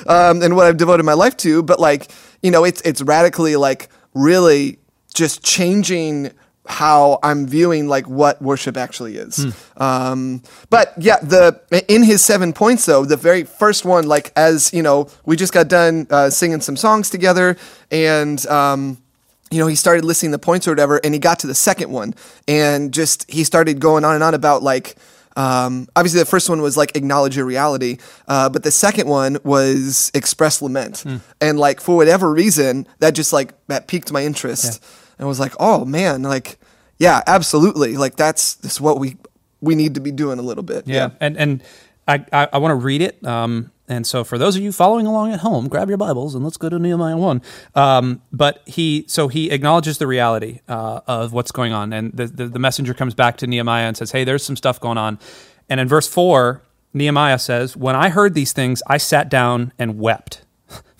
um, 0.06 0.42
and 0.42 0.54
what 0.54 0.66
I've 0.66 0.76
devoted 0.76 1.02
my 1.04 1.14
life 1.14 1.36
to. 1.38 1.62
But 1.62 1.80
like, 1.80 2.10
you 2.42 2.50
know, 2.50 2.64
it's 2.64 2.80
it's 2.82 3.02
radically 3.02 3.56
like 3.56 3.88
really 4.14 4.78
just 5.14 5.42
changing 5.42 6.30
how 6.68 7.18
I'm 7.22 7.46
viewing 7.46 7.86
like 7.88 8.08
what 8.08 8.42
worship 8.42 8.76
actually 8.76 9.16
is. 9.16 9.54
Um, 9.76 10.42
but 10.68 10.92
yeah, 10.98 11.18
the 11.20 11.60
in 11.88 12.02
his 12.02 12.24
seven 12.24 12.52
points 12.52 12.86
though, 12.86 13.04
the 13.04 13.16
very 13.16 13.44
first 13.44 13.84
one, 13.84 14.06
like 14.06 14.32
as 14.36 14.72
you 14.72 14.82
know, 14.82 15.08
we 15.24 15.36
just 15.36 15.52
got 15.52 15.68
done 15.68 16.06
uh, 16.10 16.30
singing 16.30 16.60
some 16.60 16.76
songs 16.76 17.10
together, 17.10 17.56
and 17.90 18.44
um, 18.46 18.98
you 19.50 19.58
know, 19.58 19.66
he 19.66 19.76
started 19.76 20.04
listing 20.04 20.31
the 20.31 20.38
points 20.38 20.66
or 20.66 20.72
whatever, 20.72 21.00
and 21.04 21.14
he 21.14 21.20
got 21.20 21.38
to 21.40 21.46
the 21.46 21.54
second 21.54 21.90
one, 21.90 22.14
and 22.48 22.93
just 22.93 23.31
he 23.31 23.44
started 23.44 23.81
going 23.81 24.04
on 24.04 24.14
and 24.14 24.25
on 24.25 24.34
about 24.34 24.62
like. 24.62 24.96
Um, 25.38 25.87
obviously, 25.94 26.20
the 26.20 26.25
first 26.25 26.48
one 26.48 26.62
was 26.62 26.78
like 26.78 26.96
acknowledge 26.96 27.37
your 27.37 27.44
reality, 27.44 27.98
uh, 28.26 28.48
but 28.48 28.62
the 28.62 28.70
second 28.70 29.06
one 29.06 29.37
was 29.44 30.10
express 30.14 30.62
lament, 30.62 31.04
and 31.43 31.58
like 31.58 31.82
for 31.82 31.94
whatever 31.94 32.32
reason, 32.32 32.87
that 33.00 33.10
just 33.10 33.34
like 33.34 33.52
that 33.66 33.87
piqued 33.87 34.10
my 34.10 34.25
interest, 34.25 34.82
and 35.19 35.28
was 35.28 35.38
like, 35.38 35.52
oh 35.60 35.84
man, 35.84 36.22
like 36.22 36.58
yeah, 36.99 37.22
absolutely, 37.26 37.99
like 37.99 38.16
that's 38.16 38.54
this 38.54 38.72
is 38.72 38.81
what 38.81 38.99
we 38.99 39.19
we 39.60 39.75
need 39.75 39.94
to 39.96 40.00
be 40.00 40.10
doing 40.10 40.38
a 40.38 40.42
little 40.42 40.62
bit. 40.62 40.88
Yeah, 40.88 41.10
and 41.20 41.37
and 41.37 41.62
I 42.08 42.25
I, 42.32 42.49
I 42.54 42.58
want 42.58 42.72
to 42.72 42.76
read 42.76 43.02
it. 43.02 43.22
Um, 43.26 43.70
and 43.88 44.06
so 44.06 44.24
for 44.24 44.38
those 44.38 44.56
of 44.56 44.62
you 44.62 44.72
following 44.72 45.06
along 45.06 45.32
at 45.32 45.40
home, 45.40 45.68
grab 45.68 45.88
your 45.88 45.99
Bibles 45.99 46.34
and 46.34 46.44
let's 46.44 46.56
go 46.56 46.68
to 46.68 46.78
Nehemiah 46.78 47.16
one. 47.16 47.42
Um, 47.75 48.22
but 48.32 48.62
he 48.66 49.04
so 49.08 49.28
he 49.28 49.50
acknowledges 49.50 49.99
the 49.99 50.06
reality 50.06 50.61
uh, 50.68 51.00
of 51.06 51.32
what's 51.32 51.52
going 51.52 51.72
on, 51.72 51.92
and 51.92 52.12
the, 52.12 52.26
the 52.26 52.46
the 52.46 52.58
messenger 52.58 52.94
comes 52.94 53.14
back 53.14 53.37
to 53.38 53.46
Nehemiah 53.46 53.87
and 53.87 53.96
says, 53.96 54.12
"Hey, 54.12 54.25
there's 54.25 54.44
some 54.44 54.56
stuff 54.56 54.80
going 54.80 54.99
on." 54.99 55.18
And 55.68 55.80
in 55.80 55.88
verse 55.88 56.08
four, 56.08 56.62
Nehemiah 56.94 57.38
says, 57.38 57.76
"When 57.76 57.94
I 57.96 58.08
heard 58.08 58.34
these 58.34 58.52
things, 58.52 58.82
I 58.87 58.99
sat 58.99 59.28
down 59.28 59.72
and 59.78 59.99
wept." 59.99 60.42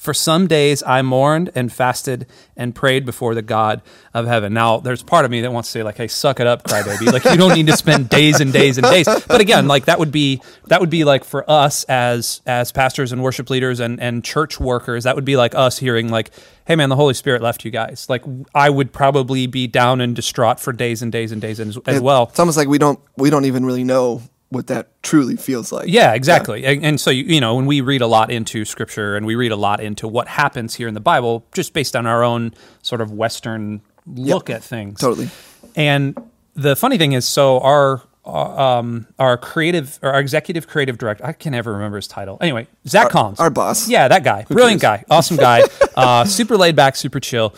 For 0.06 0.14
some 0.14 0.46
days 0.46 0.84
I 0.84 1.02
mourned 1.02 1.50
and 1.56 1.72
fasted 1.72 2.28
and 2.56 2.76
prayed 2.76 3.04
before 3.04 3.34
the 3.34 3.42
God 3.42 3.82
of 4.14 4.25
heaven. 4.28 4.54
Now, 4.54 4.78
there's 4.78 5.02
part 5.02 5.25
of 5.25 5.32
me 5.32 5.40
that 5.40 5.50
wants 5.52 5.68
to 5.68 5.72
say, 5.72 5.82
like, 5.82 5.96
"Hey, 5.96 6.06
suck 6.06 6.38
it 6.38 6.46
up, 6.46 6.62
crybaby!" 6.62 7.12
Like, 7.12 7.25
you 7.25 7.36
don't 7.36 7.54
need 7.54 7.66
to 7.66 7.76
spend 7.76 8.08
days 8.08 8.38
and 8.38 8.52
days 8.52 8.78
and 8.78 8.86
days. 8.86 9.04
But 9.26 9.40
again, 9.40 9.66
like 9.66 9.86
that 9.86 9.98
would 9.98 10.12
be 10.12 10.40
that 10.68 10.78
would 10.78 10.90
be 10.90 11.02
like 11.02 11.25
for 11.25 11.44
us 11.50 11.82
as 11.88 12.40
as 12.46 12.70
pastors 12.70 13.10
and 13.10 13.20
worship 13.20 13.50
leaders 13.50 13.80
and 13.80 14.00
and 14.00 14.22
church 14.22 14.60
workers. 14.60 15.02
That 15.02 15.16
would 15.16 15.25
be 15.25 15.36
like 15.36 15.56
us 15.56 15.76
hearing 15.76 16.08
like, 16.08 16.30
"Hey, 16.66 16.76
man, 16.76 16.88
the 16.88 16.94
Holy 16.94 17.14
Spirit 17.14 17.42
left 17.42 17.64
you 17.64 17.72
guys." 17.72 18.06
Like, 18.08 18.22
I 18.54 18.70
would 18.70 18.92
probably 18.92 19.48
be 19.48 19.66
down 19.66 20.00
and 20.00 20.14
distraught 20.14 20.60
for 20.60 20.72
days 20.72 21.02
and 21.02 21.10
days 21.10 21.32
and 21.32 21.42
days 21.42 21.58
as, 21.58 21.76
as 21.84 22.00
well. 22.00 22.28
It's 22.30 22.38
almost 22.38 22.56
like 22.56 22.68
we 22.68 22.78
don't 22.78 23.00
we 23.16 23.28
don't 23.28 23.46
even 23.46 23.66
really 23.66 23.82
know 23.82 24.22
what 24.56 24.66
that 24.68 25.02
truly 25.02 25.36
feels 25.36 25.70
like. 25.70 25.88
Yeah, 25.88 26.14
exactly. 26.14 26.64
And, 26.64 26.84
and 26.84 27.00
so 27.00 27.10
you, 27.10 27.25
you 27.25 27.40
know, 27.40 27.54
when 27.54 27.66
we 27.66 27.80
read 27.80 28.02
a 28.02 28.06
lot 28.06 28.30
into 28.30 28.64
scripture 28.64 29.16
and 29.16 29.25
we 29.26 29.34
read 29.34 29.52
a 29.52 29.56
lot 29.56 29.80
into 29.80 30.08
what 30.08 30.26
happens 30.26 30.75
here 30.75 30.88
in 30.88 30.94
the 30.94 31.00
Bible, 31.00 31.46
just 31.52 31.72
based 31.72 31.94
on 31.94 32.06
our 32.06 32.25
own 32.25 32.54
sort 32.82 33.00
of 33.00 33.12
Western 33.12 33.82
look 34.06 34.50
at 34.50 34.64
things. 34.64 35.00
Totally. 35.00 35.30
And 35.75 36.16
the 36.54 36.75
funny 36.75 36.98
thing 36.98 37.12
is, 37.12 37.25
so 37.25 37.60
our 37.60 38.02
uh, 38.25 38.78
um, 38.78 39.06
our 39.20 39.36
creative 39.36 40.00
or 40.02 40.12
our 40.12 40.20
executive 40.20 40.66
creative 40.66 40.98
director, 40.98 41.25
I 41.25 41.32
can 41.32 41.52
never 41.52 41.72
remember 41.72 41.96
his 41.96 42.08
title. 42.08 42.38
Anyway, 42.40 42.66
Zach 42.88 43.10
Collins, 43.10 43.38
our 43.38 43.50
boss. 43.50 43.88
Yeah, 43.88 44.08
that 44.08 44.25
guy, 44.25 44.44
brilliant 44.48 44.80
cares? 44.80 45.04
guy, 45.08 45.14
awesome 45.14 45.36
guy, 45.36 45.62
uh, 45.94 46.25
super 46.25 46.56
laid 46.56 46.75
back, 46.75 46.96
super 46.96 47.20
chill. 47.20 47.54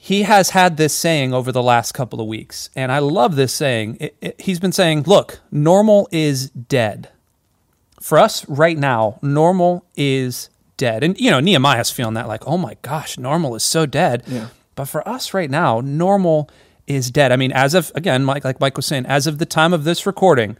He 0.00 0.22
has 0.22 0.50
had 0.50 0.76
this 0.76 0.94
saying 0.94 1.34
over 1.34 1.50
the 1.50 1.62
last 1.62 1.92
couple 1.92 2.20
of 2.20 2.28
weeks, 2.28 2.70
and 2.76 2.92
I 2.92 3.00
love 3.00 3.34
this 3.34 3.52
saying. 3.52 3.96
It, 3.98 4.16
it, 4.20 4.40
he's 4.40 4.60
been 4.60 4.72
saying, 4.72 5.02
"Look, 5.02 5.40
normal 5.50 6.08
is 6.12 6.50
dead." 6.50 7.08
For 8.00 8.16
us 8.16 8.48
right 8.48 8.78
now, 8.78 9.18
normal 9.22 9.84
is 9.96 10.50
dead, 10.76 11.02
and 11.02 11.18
you 11.20 11.32
know 11.32 11.40
Nehemiah's 11.40 11.90
feeling 11.90 12.14
that 12.14 12.28
like, 12.28 12.46
"Oh 12.46 12.56
my 12.56 12.76
gosh, 12.82 13.18
normal 13.18 13.56
is 13.56 13.64
so 13.64 13.86
dead." 13.86 14.22
Yeah. 14.28 14.48
But 14.76 14.84
for 14.84 15.06
us 15.06 15.34
right 15.34 15.50
now, 15.50 15.80
normal 15.80 16.48
is 16.86 17.10
dead. 17.10 17.32
I 17.32 17.36
mean, 17.36 17.50
as 17.50 17.74
of 17.74 17.90
again, 17.96 18.24
Mike, 18.24 18.44
like 18.44 18.60
Mike 18.60 18.76
was 18.76 18.86
saying, 18.86 19.04
as 19.04 19.26
of 19.26 19.38
the 19.38 19.46
time 19.46 19.72
of 19.72 19.82
this 19.82 20.06
recording, 20.06 20.56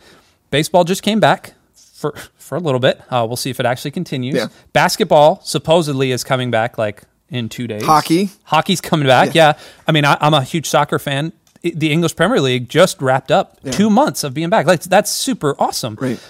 baseball 0.50 0.83
just 0.83 1.04
came 1.04 1.21
back. 1.21 1.54
for 1.75 2.12
for 2.37 2.57
a 2.57 2.61
little 2.61 2.80
bit. 2.80 3.00
Uh, 3.09 3.25
we'll 3.26 3.37
see 3.37 3.50
if 3.50 3.61
it 3.61 3.66
actually 3.66 3.92
continues. 3.92 4.35
Yeah. 4.35 4.49
Basketball 4.73 5.40
supposedly 5.45 6.11
is 6.11 6.25
coming 6.25 6.50
back 6.50 6.76
like 6.76 7.04
in 7.30 7.49
two 7.49 7.66
days. 7.66 7.85
Hockey. 7.85 8.30
hockey's 8.44 8.80
coming 8.80 9.06
back. 9.06 9.35
Yeah, 9.35 9.58
I 9.87 9.92
mean 9.92 10.04
I, 10.04 10.16
I'm 10.20 10.35
a 10.35 10.42
huge 10.42 10.68
soccer 10.68 10.99
fan. 10.99 11.32
The 11.62 11.90
English 11.90 12.14
Premier 12.14 12.40
League 12.40 12.68
just 12.68 13.02
wrapped 13.02 13.30
up 13.30 13.58
two 13.73 13.90
months 13.90 14.25
of 14.25 14.32
being 14.35 14.49
back. 14.49 14.66
Like 14.66 14.82
that's 14.82 15.11
super 15.11 15.56
awesome. 15.61 15.97
Right. 16.00 16.20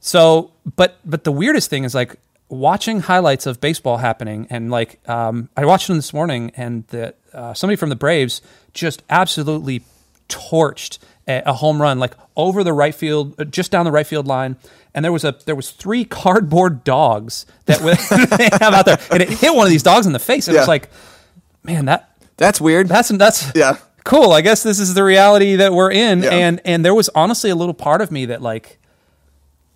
So, 0.00 0.50
but 0.76 0.98
but 1.04 1.22
the 1.24 1.32
weirdest 1.32 1.70
thing 1.70 1.84
is 1.84 1.94
like 1.94 2.16
watching 2.48 3.00
highlights 3.00 3.46
of 3.46 3.60
baseball 3.60 3.98
happening, 3.98 4.46
and 4.50 4.70
like 4.70 4.98
um, 5.08 5.48
I 5.56 5.64
watched 5.64 5.86
them 5.86 5.96
this 5.96 6.12
morning, 6.12 6.50
and 6.56 6.86
the 6.88 7.14
uh, 7.32 7.54
somebody 7.54 7.76
from 7.76 7.88
the 7.88 7.96
Braves 7.96 8.42
just 8.74 9.02
absolutely 9.08 9.84
torched 10.28 10.98
a, 11.28 11.52
home 11.52 11.80
run 11.80 11.98
like 11.98 12.14
over 12.36 12.64
the 12.64 12.72
right 12.72 12.94
field, 12.94 13.34
uh, 13.40 13.44
just 13.44 13.70
down 13.70 13.84
the 13.84 13.92
right 13.92 14.06
field 14.06 14.26
line, 14.26 14.56
and 14.94 15.04
there 15.04 15.12
was 15.12 15.24
a 15.24 15.34
there 15.46 15.54
was 15.54 15.70
three 15.70 16.04
cardboard 16.22 16.84
dogs 16.84 17.46
that 17.66 17.80
were- 17.80 17.94
they 18.36 18.48
have 18.52 18.74
out 18.74 18.84
there, 18.86 18.98
and 19.10 19.22
it 19.22 19.28
hit 19.30 19.54
one 19.54 19.66
of 19.66 19.70
these 19.70 19.82
dogs 19.82 20.06
in 20.06 20.12
the 20.12 20.18
face, 20.18 20.48
and 20.48 20.56
it 20.56 20.60
was 20.60 20.68
like, 20.68 20.90
man, 21.62 21.84
that 21.86 22.10
That's 22.36 22.60
weird. 22.60 22.88
that's 22.88 23.08
that's 23.10 23.52
Yeah. 23.54 23.76
cool. 24.04 24.32
I 24.32 24.40
guess 24.40 24.62
this 24.62 24.78
is 24.80 24.94
the 24.94 25.04
reality 25.04 25.56
that 25.56 25.72
we're 25.72 25.92
in, 25.92 26.22
Yeah. 26.22 26.30
and 26.30 26.60
and 26.64 26.84
there 26.84 26.94
was 26.94 27.08
honestly 27.14 27.50
a 27.50 27.54
little 27.54 27.74
part 27.74 28.00
of 28.00 28.10
me 28.10 28.26
that 28.26 28.42
like 28.42 28.78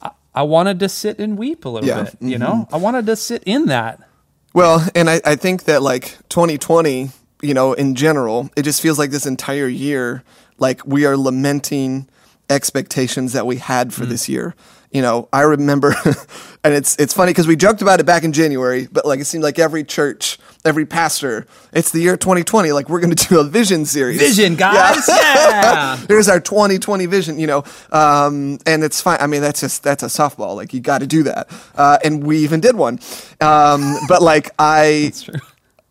I, 0.02 0.10
I 0.34 0.42
wanted 0.42 0.80
to 0.80 0.88
sit 0.88 1.18
and 1.18 1.38
weep 1.38 1.64
a 1.64 1.68
little 1.68 1.88
Yeah. 1.88 2.04
Mm-hmm. 2.04 2.24
bit. 2.26 2.32
You 2.32 2.38
know, 2.38 2.68
I 2.72 2.76
wanted 2.78 3.06
to 3.06 3.16
sit 3.16 3.42
in 3.46 3.66
that. 3.66 4.00
Well, 4.52 4.86
and 4.94 5.08
I, 5.10 5.20
I 5.24 5.36
think 5.36 5.64
that 5.64 5.82
like 5.82 6.16
2020, 6.30 7.10
you 7.42 7.52
know, 7.54 7.74
in 7.74 7.94
general, 7.94 8.48
it 8.56 8.62
just 8.62 8.80
feels 8.80 8.98
like 8.98 9.10
this 9.10 9.26
entire 9.26 9.68
year, 9.68 10.24
like 10.58 10.86
we 10.86 11.06
are 11.06 11.16
lamenting 11.16 12.08
expectations 12.48 13.32
that 13.32 13.46
we 13.46 13.56
had 13.56 13.92
for 13.92 14.06
this 14.06 14.28
year. 14.28 14.54
You 14.92 15.02
know, 15.02 15.28
I 15.32 15.42
remember, 15.42 15.94
and 16.64 16.72
it's 16.72 16.96
it's 16.96 17.12
funny 17.12 17.30
because 17.30 17.46
we 17.46 17.56
joked 17.56 17.82
about 17.82 18.00
it 18.00 18.06
back 18.06 18.22
in 18.22 18.32
January, 18.32 18.88
but 18.90 19.04
like 19.04 19.20
it 19.20 19.26
seemed 19.26 19.44
like 19.44 19.58
every 19.58 19.84
church, 19.84 20.38
every 20.64 20.86
pastor, 20.86 21.46
it's 21.72 21.90
the 21.90 22.00
year 22.00 22.16
2020. 22.16 22.72
Like 22.72 22.88
we're 22.88 23.00
going 23.00 23.14
to 23.14 23.28
do 23.28 23.40
a 23.40 23.44
vision 23.44 23.84
series. 23.84 24.18
Vision, 24.20 24.54
guys. 24.54 25.08
Yeah. 25.16 25.96
Here's 26.08 26.28
our 26.28 26.40
2020 26.40 27.06
vision, 27.06 27.38
you 27.38 27.46
know, 27.46 27.64
um, 27.90 28.58
and 28.64 28.84
it's 28.84 29.00
fine. 29.00 29.18
I 29.20 29.26
mean, 29.26 29.42
that's 29.42 29.60
just 29.60 29.82
that's 29.82 30.02
a 30.02 30.06
softball. 30.06 30.54
Like 30.54 30.72
you 30.72 30.80
got 30.80 30.98
to 30.98 31.06
do 31.06 31.24
that, 31.24 31.48
uh, 31.74 31.98
and 32.04 32.24
we 32.24 32.38
even 32.38 32.60
did 32.60 32.76
one. 32.76 33.00
Um, 33.40 33.96
but 34.08 34.22
like 34.22 34.50
I, 34.58 35.12
true. 35.20 35.40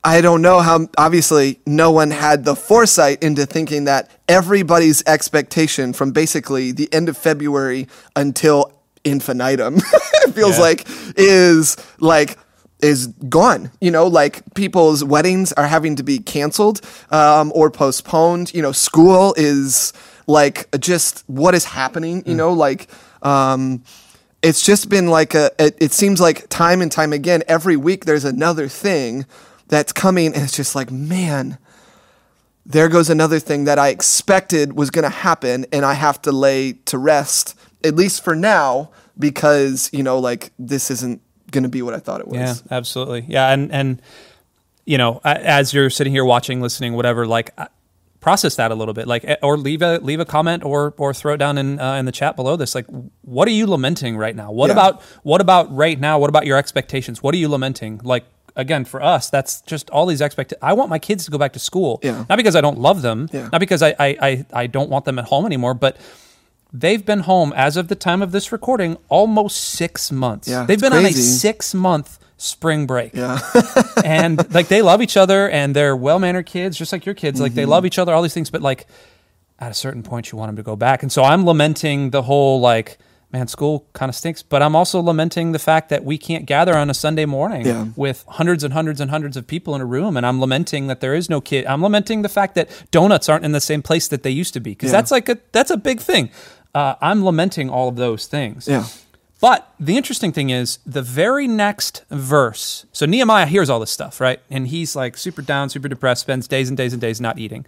I 0.06 0.22
don't 0.22 0.42
know 0.44 0.60
how. 0.60 0.88
Obviously, 0.98 1.60
no 1.66 1.92
one 1.92 2.12
had 2.12 2.46
the 2.46 2.56
foresight 2.56 3.24
into 3.24 3.46
thinking 3.46 3.86
that 3.86 4.10
everybody's 4.30 5.04
expectation 5.08 5.94
from 5.94 6.12
basically 6.12 6.72
the 6.72 6.88
end 6.94 7.10
of 7.10 7.18
February 7.18 7.88
until 8.16 8.72
infinitum 9.04 9.78
it 10.24 10.34
feels 10.34 10.58
Yeah. 10.58 10.62
like 10.64 10.88
is 11.18 11.76
like 12.00 12.38
is 12.82 13.08
gone. 13.08 13.72
You 13.82 13.90
know, 13.92 14.06
like 14.06 14.44
people's 14.54 15.04
weddings 15.04 15.52
are 15.54 15.66
having 15.68 15.96
to 15.96 16.04
be 16.04 16.20
canceled 16.20 16.82
um, 17.10 17.52
or 17.56 17.72
postponed. 17.72 18.54
You 18.54 18.62
know, 18.62 18.72
school 18.72 19.34
is 19.38 19.92
like 20.28 20.70
just 20.80 21.24
what 21.28 21.56
is 21.56 21.66
happening. 21.66 22.24
You 22.28 22.36
know, 22.36 22.54
like. 22.54 22.88
Um, 23.24 23.84
it's 24.44 24.62
just 24.62 24.90
been 24.90 25.08
like 25.08 25.34
a 25.34 25.50
it, 25.58 25.76
it 25.82 25.92
seems 25.92 26.22
like 26.22 26.48
time 26.50 26.84
and 26.84 26.92
time 26.92 27.12
again 27.14 27.42
every 27.48 27.76
week 27.76 28.06
there's 28.06 28.24
another 28.26 28.68
thing 28.68 29.26
that's 29.68 29.92
coming 29.94 30.28
and 30.34 30.44
it's 30.44 30.56
just 30.56 30.76
like 30.76 30.92
man 30.92 31.58
there 32.66 32.90
goes 32.90 33.10
another 33.10 33.40
thing 33.40 33.66
that 33.66 33.78
i 33.80 33.90
expected 33.90 34.74
was 34.74 34.90
going 34.90 35.04
to 35.04 35.10
happen 35.10 35.66
and 35.72 35.86
i 35.86 35.94
have 35.94 36.22
to 36.22 36.32
lay 36.32 36.74
to 36.74 36.98
rest 36.98 37.56
at 37.84 37.96
least 37.96 38.24
for 38.24 38.36
now 38.36 38.90
because 39.18 39.90
you 39.94 40.04
know 40.04 40.20
like 40.20 40.52
this 40.60 40.90
isn't 40.92 41.22
going 41.52 41.64
to 41.64 41.70
be 41.70 41.82
what 41.82 41.94
i 41.94 42.00
thought 42.00 42.20
it 42.22 42.28
was 42.28 42.38
Yeah, 42.38 42.56
absolutely. 42.78 43.26
Yeah, 43.28 43.52
and 43.52 43.72
and 43.72 44.02
you 44.88 45.00
know, 45.00 45.20
as 45.24 45.74
you're 45.74 45.90
sitting 45.90 46.14
here 46.14 46.24
watching, 46.24 46.62
listening, 46.62 46.94
whatever, 46.94 47.26
like 47.26 47.50
process 48.20 48.56
that 48.58 48.70
a 48.70 48.76
little 48.76 48.94
bit, 48.94 49.08
like 49.08 49.26
eh, 49.26 49.36
or 49.42 49.58
leave 49.58 49.82
a 49.82 49.98
leave 49.98 50.20
a 50.20 50.26
comment 50.26 50.64
or 50.64 50.94
or 50.98 51.12
throw 51.12 51.34
it 51.34 51.38
down 51.38 51.58
in 51.58 51.80
uh, 51.80 51.94
in 51.96 52.06
the 52.06 52.12
chat 52.12 52.36
below 52.36 52.56
this. 52.56 52.76
Like, 52.76 52.86
what 53.24 53.48
are 53.48 53.52
you 53.52 53.66
lamenting 53.66 54.16
right 54.16 54.36
now? 54.36 54.52
What 54.52 54.68
Yeah. 54.68 54.74
about 54.74 55.02
what 55.24 55.42
about 55.42 55.74
right 55.76 56.00
now? 56.00 56.20
What 56.20 56.30
about 56.30 56.46
your 56.46 56.58
expectations? 56.58 57.24
What 57.24 57.34
are 57.34 57.38
you 57.38 57.50
lamenting? 57.50 58.00
Like. 58.04 58.26
Again, 58.56 58.86
for 58.86 59.02
us, 59.04 59.30
that's 59.30 59.62
just 59.62 59.90
all 59.90 60.06
these 60.06 60.22
expect. 60.22 60.54
I 60.62 60.74
want 60.74 60.90
my 60.90 61.00
kids 61.00 61.26
to 61.26 61.32
go 61.32 61.38
back 61.38 61.54
to 61.54 61.60
school, 61.60 62.00
Yeah. 62.02 62.24
not 62.30 62.38
because 62.38 62.56
I 62.56 62.62
don't 62.62 62.80
love 62.80 63.02
them, 63.02 63.30
Yeah. 63.34 63.50
not 63.52 63.60
because 63.60 63.82
I, 63.82 63.90
I, 64.00 64.18
I, 64.22 64.46
I 64.54 64.68
don't 64.68 64.90
want 64.90 65.04
them 65.06 65.20
at 65.20 65.26
home 65.26 65.46
anymore, 65.46 65.74
but 65.74 65.98
they've 66.72 67.06
been 67.06 67.20
home 67.22 67.52
as 67.56 67.76
of 67.78 67.90
the 67.90 67.96
time 67.96 68.22
of 68.22 68.32
this 68.32 68.52
recording 68.52 68.98
almost 69.10 69.58
six 69.58 70.12
months. 70.12 70.48
Yeah, 70.48 70.66
they've 70.66 70.80
been 70.80 70.94
on 70.94 71.06
a 71.06 71.12
six 71.12 71.74
month 71.74 72.20
spring 72.38 72.86
break 72.86 73.14
yeah 73.16 73.40
and 74.04 74.54
like 74.54 74.68
they 74.68 74.82
love 74.82 75.02
each 75.02 75.16
other 75.16 75.50
and 75.50 75.74
they're 75.74 75.96
well 75.96 76.20
mannered 76.20 76.46
kids, 76.46 76.78
just 76.78 76.92
like 76.92 77.06
your 77.06 77.16
kids. 77.16 77.40
Like 77.40 77.52
Mm-hmm. 77.52 77.56
they 77.58 77.66
love 77.66 77.86
each 77.86 77.98
other, 77.98 78.14
all 78.14 78.22
these 78.22 78.34
things. 78.34 78.50
But 78.50 78.62
like 78.62 78.88
at 79.60 79.72
a 79.72 79.74
certain 79.74 80.04
point, 80.04 80.32
you 80.32 80.38
want 80.38 80.50
them 80.50 80.58
to 80.58 80.64
go 80.64 80.76
back. 80.76 81.02
And 81.02 81.12
so 81.12 81.24
I'm 81.24 81.46
lamenting 81.46 82.10
the 82.10 82.22
whole 82.24 82.60
like, 82.60 82.98
man, 83.36 83.48
school 83.48 83.86
kind 83.94 84.10
of 84.10 84.16
stinks. 84.16 84.42
But 84.42 84.62
I'm 84.62 84.76
also 84.76 85.02
lamenting 85.02 85.52
the 85.52 85.60
fact 85.60 85.90
that 85.90 86.04
we 86.06 86.18
can't 86.18 86.46
gather 86.46 86.76
on 86.78 86.90
a 86.90 86.94
Sunday 86.94 87.26
morning 87.26 87.66
Yeah. 87.66 87.88
with 87.96 88.24
hundreds 88.30 88.64
and 88.64 88.74
hundreds 88.74 89.02
and 89.02 89.12
hundreds 89.12 89.36
of 89.36 89.46
people 89.46 89.76
in 89.76 89.82
a 89.82 89.86
room. 89.86 90.16
And 90.18 90.26
I'm 90.26 90.40
lamenting 90.40 90.88
that 90.88 91.02
there 91.02 91.14
is 91.14 91.30
no 91.30 91.42
kid. 91.42 91.66
I'm 91.66 91.82
lamenting 91.82 92.22
the 92.22 92.30
fact 92.30 92.56
that 92.56 92.70
donuts 92.92 93.28
aren't 93.28 93.44
in 93.44 93.52
the 93.52 93.60
same 93.60 93.82
place 93.82 94.08
that 94.08 94.24
they 94.24 94.30
used 94.30 94.54
to 94.54 94.60
be 94.62 94.72
because 94.72 94.92
Yeah. 94.92 94.98
that's 94.98 95.12
like 95.12 95.28
a 95.30 95.38
that's 95.52 95.70
a 95.72 95.78
big 95.78 96.00
thing. 96.00 96.30
Uh, 96.74 96.96
I'm 97.02 97.24
lamenting 97.26 97.70
all 97.70 97.88
of 97.90 97.96
those 97.98 98.26
things. 98.26 98.68
yeah 98.68 98.86
But 99.42 99.68
the 99.80 99.98
interesting 99.98 100.32
thing 100.32 100.50
is 100.50 100.80
the 100.86 101.02
very 101.02 101.48
next 101.48 102.04
verse. 102.10 102.86
So 102.94 103.06
Nehemiah 103.06 103.46
hears 103.48 103.70
all 103.70 103.80
this 103.82 103.92
stuff, 103.92 104.22
right? 104.22 104.40
And 104.50 104.68
he's 104.70 104.96
like 104.96 105.18
super 105.18 105.42
down, 105.42 105.70
super 105.70 105.90
depressed, 105.90 106.22
spends 106.22 106.48
days 106.48 106.70
and 106.70 106.78
days 106.78 106.94
and 106.94 107.02
days 107.02 107.20
not 107.20 107.38
eating. 107.38 107.66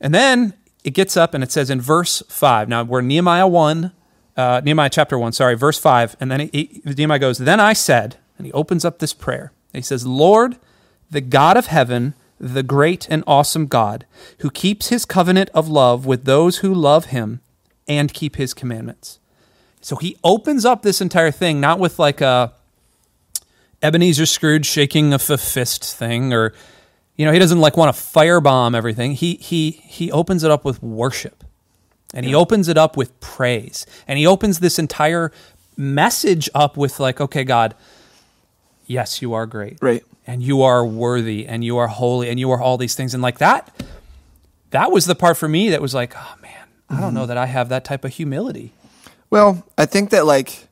And 0.00 0.14
then 0.14 0.54
it 0.84 0.94
gets 0.94 1.16
up 1.16 1.34
and 1.34 1.44
it 1.44 1.52
says 1.52 1.68
in 1.68 1.80
verse 1.82 2.22
5. 2.28 2.68
Now 2.68 2.82
we're 2.82 3.02
Nehemiah 3.02 3.46
1, 3.46 3.92
uh, 4.36 4.60
Nehemiah 4.64 4.90
chapter 4.90 5.18
1, 5.18 5.32
sorry, 5.32 5.56
verse 5.56 5.78
5. 5.78 6.16
And 6.20 6.30
then 6.30 6.40
he, 6.40 6.50
he- 6.52 6.82
Nehemiah 6.84 7.18
goes, 7.18 7.38
Then 7.38 7.60
I 7.60 7.72
said, 7.72 8.16
and 8.38 8.46
he 8.46 8.52
opens 8.52 8.84
up 8.84 8.98
this 8.98 9.12
prayer. 9.12 9.52
He 9.72 9.82
says, 9.82 10.06
Lord, 10.06 10.56
the 11.10 11.20
God 11.20 11.56
of 11.56 11.66
heaven, 11.66 12.14
the 12.38 12.62
great 12.62 13.08
and 13.10 13.22
awesome 13.26 13.66
God, 13.66 14.06
who 14.38 14.50
keeps 14.50 14.88
his 14.88 15.04
covenant 15.04 15.50
of 15.54 15.68
love 15.68 16.06
with 16.06 16.24
those 16.24 16.58
who 16.58 16.74
love 16.74 17.06
him 17.06 17.40
and 17.86 18.14
keep 18.14 18.36
his 18.36 18.54
commandments. 18.54 19.18
So 19.80 19.96
he 19.96 20.16
opens 20.22 20.64
up 20.64 20.82
this 20.82 21.00
entire 21.00 21.30
thing 21.30 21.60
not 21.60 21.78
with 21.78 21.98
like 21.98 22.20
a 22.20 22.52
Ebenezer 23.82 24.26
Scrooge 24.26 24.66
shaking 24.66 25.12
a 25.12 25.18
fist 25.18 25.84
thing, 25.84 26.32
or 26.34 26.52
you 27.16 27.24
know, 27.24 27.32
he 27.32 27.38
doesn't 27.38 27.60
like 27.60 27.76
want 27.76 27.94
to 27.94 28.00
firebomb 28.00 28.76
everything. 28.76 29.12
He 29.12 29.36
he 29.36 29.70
he 29.70 30.12
opens 30.12 30.44
it 30.44 30.50
up 30.50 30.64
with 30.64 30.82
worship, 30.82 31.44
and 32.14 32.26
he 32.26 32.34
opens 32.34 32.68
it 32.68 32.76
up 32.76 32.96
with 32.96 33.18
praise, 33.20 33.86
and 34.06 34.18
he 34.18 34.26
opens 34.26 34.60
this 34.60 34.78
entire 34.78 35.32
message 35.76 36.48
up 36.54 36.76
with 36.76 37.00
like, 37.00 37.20
okay, 37.20 37.44
God, 37.44 37.74
yes, 38.86 39.22
you 39.22 39.34
are 39.34 39.46
great, 39.46 39.78
Right. 39.80 40.04
and 40.26 40.42
you 40.42 40.62
are 40.62 40.84
worthy, 40.84 41.46
and 41.46 41.64
you 41.64 41.78
are 41.78 41.88
holy, 41.88 42.28
and 42.28 42.38
you 42.38 42.50
are 42.50 42.60
all 42.60 42.76
these 42.76 42.94
things, 42.94 43.14
and 43.14 43.22
like 43.22 43.38
that. 43.38 43.70
That 44.70 44.92
was 44.92 45.06
the 45.06 45.14
part 45.14 45.36
for 45.36 45.48
me 45.48 45.70
that 45.70 45.82
was 45.82 45.94
like, 45.94 46.14
oh 46.16 46.34
man, 46.40 46.52
I 46.88 46.94
don't 46.94 47.06
mm-hmm. 47.06 47.14
know 47.16 47.26
that 47.26 47.36
I 47.36 47.46
have 47.46 47.68
that 47.70 47.84
type 47.84 48.04
of 48.04 48.12
humility. 48.12 48.72
Well, 49.28 49.64
I 49.78 49.86
think 49.86 50.10
that 50.10 50.26
like 50.26 50.68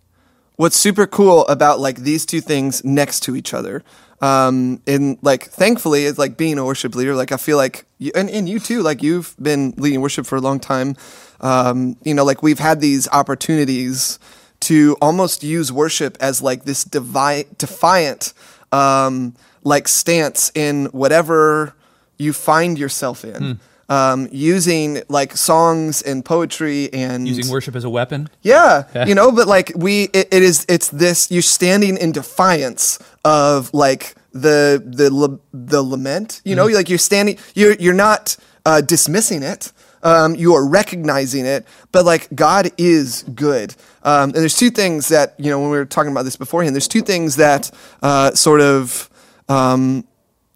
what's 0.59 0.77
super 0.77 1.07
cool 1.07 1.47
about 1.47 1.81
like 1.81 2.01
these 2.01 2.27
two 2.27 2.43
things 2.43 2.85
next 2.85 3.21
to 3.21 3.35
each 3.35 3.55
other, 3.55 3.83
um, 4.21 4.83
and 4.87 5.17
like 5.23 5.45
thankfully 5.45 6.05
it's 6.05 6.19
like 6.19 6.37
being 6.37 6.59
a 6.59 6.65
worship 6.65 6.95
leader. 6.95 7.15
Like 7.15 7.33
I 7.33 7.39
feel 7.39 7.57
like 7.57 7.87
you, 7.99 8.13
and, 8.15 8.29
and 8.29 8.49
you 8.49 8.59
too. 8.59 8.83
Like 8.83 9.03
you've 9.03 9.35
been 9.41 9.73
leading 9.79 10.03
worship 10.03 10.27
for 10.27 10.37
a 10.37 10.41
long 10.41 10.61
time. 10.61 10.97
Um, 11.41 11.97
you 12.03 12.13
know, 12.13 12.25
like 12.25 12.43
we've 12.43 12.59
had 12.59 12.81
these 12.81 13.09
opportunities 13.09 14.19
to 14.61 14.97
almost 15.01 15.45
use 15.45 15.71
worship 15.71 16.19
as 16.21 16.43
like 16.43 16.65
this 16.65 16.83
devi- 16.83 17.47
defiant, 17.57 18.35
um, 18.73 19.35
like 19.63 19.87
stance 19.87 20.51
in 20.55 20.87
whatever 20.87 21.75
you 22.19 22.33
find 22.33 22.77
yourself 22.77 23.25
in. 23.25 23.61
Um, 23.91 24.29
using 24.31 25.03
like 25.09 25.35
songs 25.35 26.03
and 26.03 26.23
poetry 26.23 26.93
and 26.93 27.27
Using 27.27 27.51
worship 27.51 27.75
as 27.75 27.85
a 27.85 27.91
weapon. 27.91 28.29
yeah, 28.43 29.07
you 29.07 29.15
know, 29.15 29.33
but 29.33 29.47
like 29.49 29.73
we, 29.75 30.05
it, 30.13 30.29
it 30.31 30.43
is, 30.43 30.67
it's 30.69 30.89
this. 30.89 31.31
You're 31.31 31.41
standing 31.41 31.97
in 31.97 32.13
defiance 32.13 32.99
of 33.25 33.73
like 33.73 34.15
the 34.33 34.83
the 34.85 35.39
the 35.55 35.83
lament. 35.83 36.43
You 36.45 36.55
know, 36.55 36.67
like 36.67 36.91
you're 36.91 36.99
standing. 36.99 37.39
You're 37.55 37.75
you're 37.75 37.95
not 37.95 38.37
uh, 38.67 38.83
dismissing 38.83 39.43
it. 39.43 39.73
Um, 40.03 40.37
you 40.37 40.55
are 40.55 40.65
recognizing 40.69 41.45
it, 41.47 41.67
but 41.91 42.05
like 42.05 42.29
God 42.35 42.71
is 42.79 43.25
good. 43.35 43.75
Um, 44.03 44.25
and 44.31 44.35
there's 44.35 44.55
two 44.57 44.71
things 44.71 45.09
that 45.09 45.35
you 45.39 45.51
know 45.51 45.61
when 45.61 45.71
we 45.71 45.79
were 45.79 45.87
talking 45.87 46.13
about 46.13 46.25
this 46.25 46.37
beforehand. 46.37 46.75
There's 46.75 46.89
two 46.89 47.03
things 47.03 47.37
that 47.37 47.71
uh, 48.03 48.33
sort 48.33 48.61
of 48.61 49.09
um, 49.49 50.05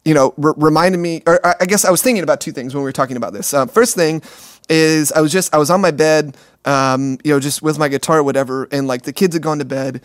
you 0.04 0.14
know, 0.14 0.34
r- 0.42 0.54
reminded 0.56 0.98
me, 0.98 1.22
or 1.26 1.40
I 1.44 1.66
guess 1.66 1.84
I 1.84 1.90
was 1.90 2.02
thinking 2.02 2.24
about 2.24 2.40
two 2.40 2.52
things 2.52 2.74
when 2.74 2.82
we 2.82 2.88
were 2.88 2.92
talking 2.92 3.16
about 3.16 3.32
this. 3.32 3.54
Uh, 3.54 3.66
first 3.66 3.94
thing 3.94 4.22
is 4.68 5.12
I 5.12 5.20
was 5.20 5.32
just, 5.32 5.54
I 5.54 5.58
was 5.58 5.70
on 5.70 5.80
my 5.80 5.90
bed, 5.90 6.36
um, 6.64 7.18
you 7.24 7.32
know, 7.32 7.40
just 7.40 7.62
with 7.62 7.78
my 7.78 7.88
guitar 7.88 8.18
or 8.18 8.22
whatever, 8.22 8.68
and 8.72 8.86
like 8.86 9.02
the 9.02 9.12
kids 9.12 9.34
had 9.34 9.42
gone 9.42 9.58
to 9.58 9.64
bed. 9.64 10.00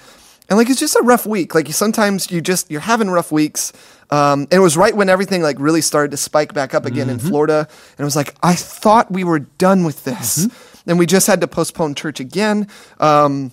And 0.50 0.58
like, 0.58 0.70
it's 0.70 0.80
just 0.80 0.96
a 0.96 1.04
rough 1.04 1.26
week. 1.26 1.54
Like 1.54 1.68
sometimes 1.70 2.32
you 2.32 2.40
just, 2.40 2.72
you're 2.72 2.80
having 2.80 3.10
rough 3.10 3.34
weeks. 3.34 3.74
Um, 4.10 4.44
and 4.44 4.54
it 4.54 4.60
was 4.60 4.78
right 4.78 4.96
when 4.96 5.10
everything 5.10 5.42
like 5.42 5.58
really 5.60 5.82
started 5.82 6.12
to 6.12 6.18
spike 6.18 6.54
back 6.54 6.74
up 6.74 6.86
again 6.86 7.10
in 7.10 7.20
Florida. 7.20 7.68
And 7.68 8.00
it 8.00 8.06
was 8.06 8.16
like, 8.16 8.34
I 8.42 8.56
thought 8.56 9.12
we 9.12 9.26
were 9.26 9.40
done 9.40 9.84
with 9.84 10.06
this. 10.06 10.48
And 10.86 10.98
we 10.98 11.06
just 11.06 11.28
had 11.28 11.42
to 11.42 11.48
postpone 11.48 11.96
church 11.96 12.22
again. 12.22 12.70
Um, 13.02 13.52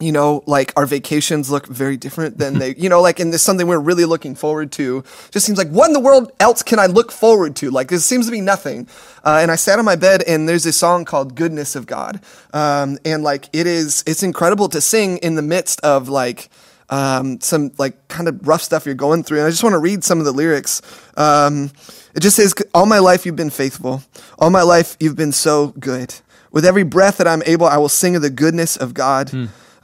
you 0.00 0.10
know, 0.10 0.42
like 0.46 0.72
our 0.76 0.86
vacations 0.86 1.50
look 1.50 1.66
very 1.66 1.96
different 1.96 2.38
than 2.38 2.58
they, 2.58 2.74
you 2.78 2.88
know, 2.88 3.00
like, 3.00 3.20
and 3.20 3.32
this 3.32 3.42
something 3.42 3.66
we're 3.66 3.78
really 3.78 4.04
looking 4.04 4.34
forward 4.34 4.72
to. 4.72 5.04
Just 5.30 5.46
seems 5.46 5.56
like 5.56 5.68
what 5.68 5.86
in 5.86 5.92
the 5.92 6.00
world 6.00 6.32
else 6.40 6.62
can 6.62 6.78
I 6.78 6.86
look 6.86 7.12
forward 7.12 7.54
to? 7.56 7.70
Like, 7.70 7.88
this 7.88 8.04
seems 8.04 8.26
to 8.26 8.32
be 8.32 8.40
nothing. 8.40 8.88
Uh, 9.24 9.38
and 9.40 9.50
I 9.50 9.56
sat 9.56 9.78
on 9.78 9.84
my 9.84 9.96
bed 9.96 10.22
and 10.26 10.48
there's 10.48 10.64
this 10.64 10.76
song 10.76 11.04
called 11.04 11.36
Goodness 11.36 11.76
of 11.76 11.86
God. 11.86 12.20
Um, 12.52 12.98
and 13.04 13.22
like, 13.22 13.48
it 13.52 13.66
is, 13.66 14.02
it's 14.06 14.22
incredible 14.22 14.68
to 14.70 14.80
sing 14.80 15.18
in 15.18 15.36
the 15.36 15.42
midst 15.42 15.80
of 15.82 16.08
like, 16.08 16.50
um, 16.90 17.40
some 17.40 17.72
like 17.78 18.08
kind 18.08 18.28
of 18.28 18.46
rough 18.46 18.62
stuff 18.62 18.86
you're 18.86 18.94
going 18.94 19.22
through. 19.22 19.38
And 19.38 19.46
I 19.46 19.50
just 19.50 19.62
want 19.62 19.74
to 19.74 19.78
read 19.78 20.04
some 20.04 20.18
of 20.18 20.24
the 20.24 20.32
lyrics. 20.32 20.82
Um, 21.16 21.70
it 22.14 22.20
just 22.20 22.36
says, 22.36 22.54
All 22.74 22.86
my 22.86 22.98
life 22.98 23.24
you've 23.24 23.36
been 23.36 23.50
faithful. 23.50 24.02
All 24.38 24.50
my 24.50 24.62
life 24.62 24.96
you've 25.00 25.16
been 25.16 25.32
so 25.32 25.68
good. 25.78 26.14
With 26.50 26.64
every 26.64 26.84
breath 26.84 27.16
that 27.18 27.26
I'm 27.26 27.42
able, 27.46 27.66
I 27.66 27.78
will 27.78 27.88
sing 27.88 28.14
of 28.16 28.22
the 28.22 28.30
goodness 28.30 28.76
of 28.76 28.92
God. 28.94 29.32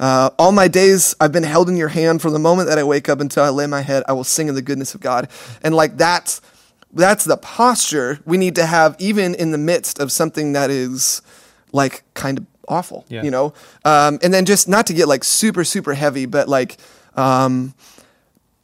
Uh, 0.00 0.30
all 0.38 0.50
my 0.50 0.66
days 0.66 1.14
I've 1.20 1.30
been 1.30 1.42
held 1.44 1.68
in 1.68 1.76
your 1.76 1.88
hand 1.88 2.22
from 2.22 2.32
the 2.32 2.38
moment 2.38 2.68
that 2.70 2.78
I 2.78 2.82
wake 2.84 3.08
up 3.08 3.20
until 3.20 3.44
I 3.44 3.50
lay 3.50 3.66
my 3.66 3.82
head. 3.82 4.02
I 4.08 4.12
will 4.14 4.24
sing 4.24 4.48
of 4.48 4.54
the 4.54 4.62
goodness 4.62 4.94
of 4.94 5.00
God. 5.02 5.28
And 5.62 5.74
like 5.74 5.96
that's 5.98 6.40
that's 6.92 7.24
the 7.24 7.36
posture 7.36 8.18
we 8.24 8.36
need 8.38 8.54
to 8.56 8.66
have, 8.66 8.96
even 8.98 9.34
in 9.36 9.52
the 9.52 9.58
midst 9.58 10.00
of 10.00 10.10
something 10.10 10.54
that 10.54 10.70
is 10.70 11.22
like 11.72 12.02
kind 12.14 12.38
of 12.38 12.46
awful, 12.66 13.04
Yeah. 13.08 13.22
you 13.22 13.30
know. 13.30 13.52
Um, 13.84 14.18
and 14.22 14.32
then 14.34 14.44
just 14.46 14.66
not 14.68 14.86
to 14.88 14.94
get 14.94 15.06
like 15.06 15.22
super 15.22 15.64
super 15.64 15.94
heavy, 15.94 16.26
but 16.26 16.48
like. 16.48 16.78
Um, 17.16 17.74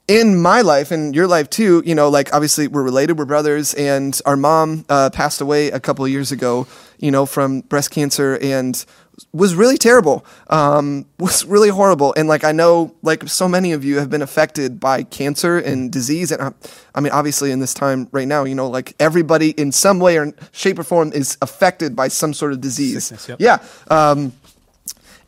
in 0.09 0.41
my 0.41 0.61
life 0.61 0.91
and 0.91 1.15
your 1.15 1.27
life 1.27 1.51
too, 1.51 1.83
you 1.85 1.95
know, 1.95 2.09
like 2.09 2.33
obviously 2.33 2.69
we're 2.69 2.83
related, 2.83 3.19
we're 3.19 3.25
brothers, 3.25 3.75
and 3.75 4.21
our 4.25 4.37
mom 4.37 4.85
uh, 4.89 5.11
passed 5.11 5.41
away 5.41 5.71
a 5.71 5.81
couple 5.81 6.05
of 6.05 6.11
years 6.11 6.31
ago, 6.31 6.67
you 6.99 7.11
know, 7.11 7.27
from 7.27 7.63
breast 7.63 7.91
cancer 7.91 8.39
and 8.41 8.85
was 9.33 9.55
really 9.55 9.77
terrible, 9.77 10.25
um, 10.49 11.07
was 11.19 11.45
really 11.45 11.71
horrible. 11.71 12.15
And 12.17 12.29
like 12.29 12.45
I 12.45 12.53
know, 12.53 12.95
like 13.03 13.29
so 13.29 13.49
many 13.49 13.73
of 13.73 13.85
you 13.85 13.99
have 13.99 14.09
been 14.09 14.23
affected 14.23 14.79
by 14.79 15.03
cancer 15.03 15.59
and 15.59 15.91
disease, 15.91 16.31
and 16.31 16.41
I, 16.41 16.53
I 16.95 17.01
mean, 17.01 17.13
obviously 17.13 17.51
in 17.51 17.59
this 17.59 17.75
time 17.75 18.09
right 18.13 18.29
now, 18.29 18.45
you 18.45 18.55
know, 18.55 18.69
like 18.69 18.95
everybody 19.01 19.51
in 19.51 19.73
some 19.73 19.99
way 19.99 20.19
or 20.19 20.33
shape 20.53 20.79
or 20.79 20.85
form 20.85 21.13
is 21.13 21.37
affected 21.43 21.97
by 21.97 22.09
some 22.09 22.33
sort 22.33 22.53
of 22.53 22.61
disease. 22.61 23.07
Sickness, 23.07 23.29
yep. 23.29 23.41
Yeah. 23.41 23.59
Um, 23.89 24.33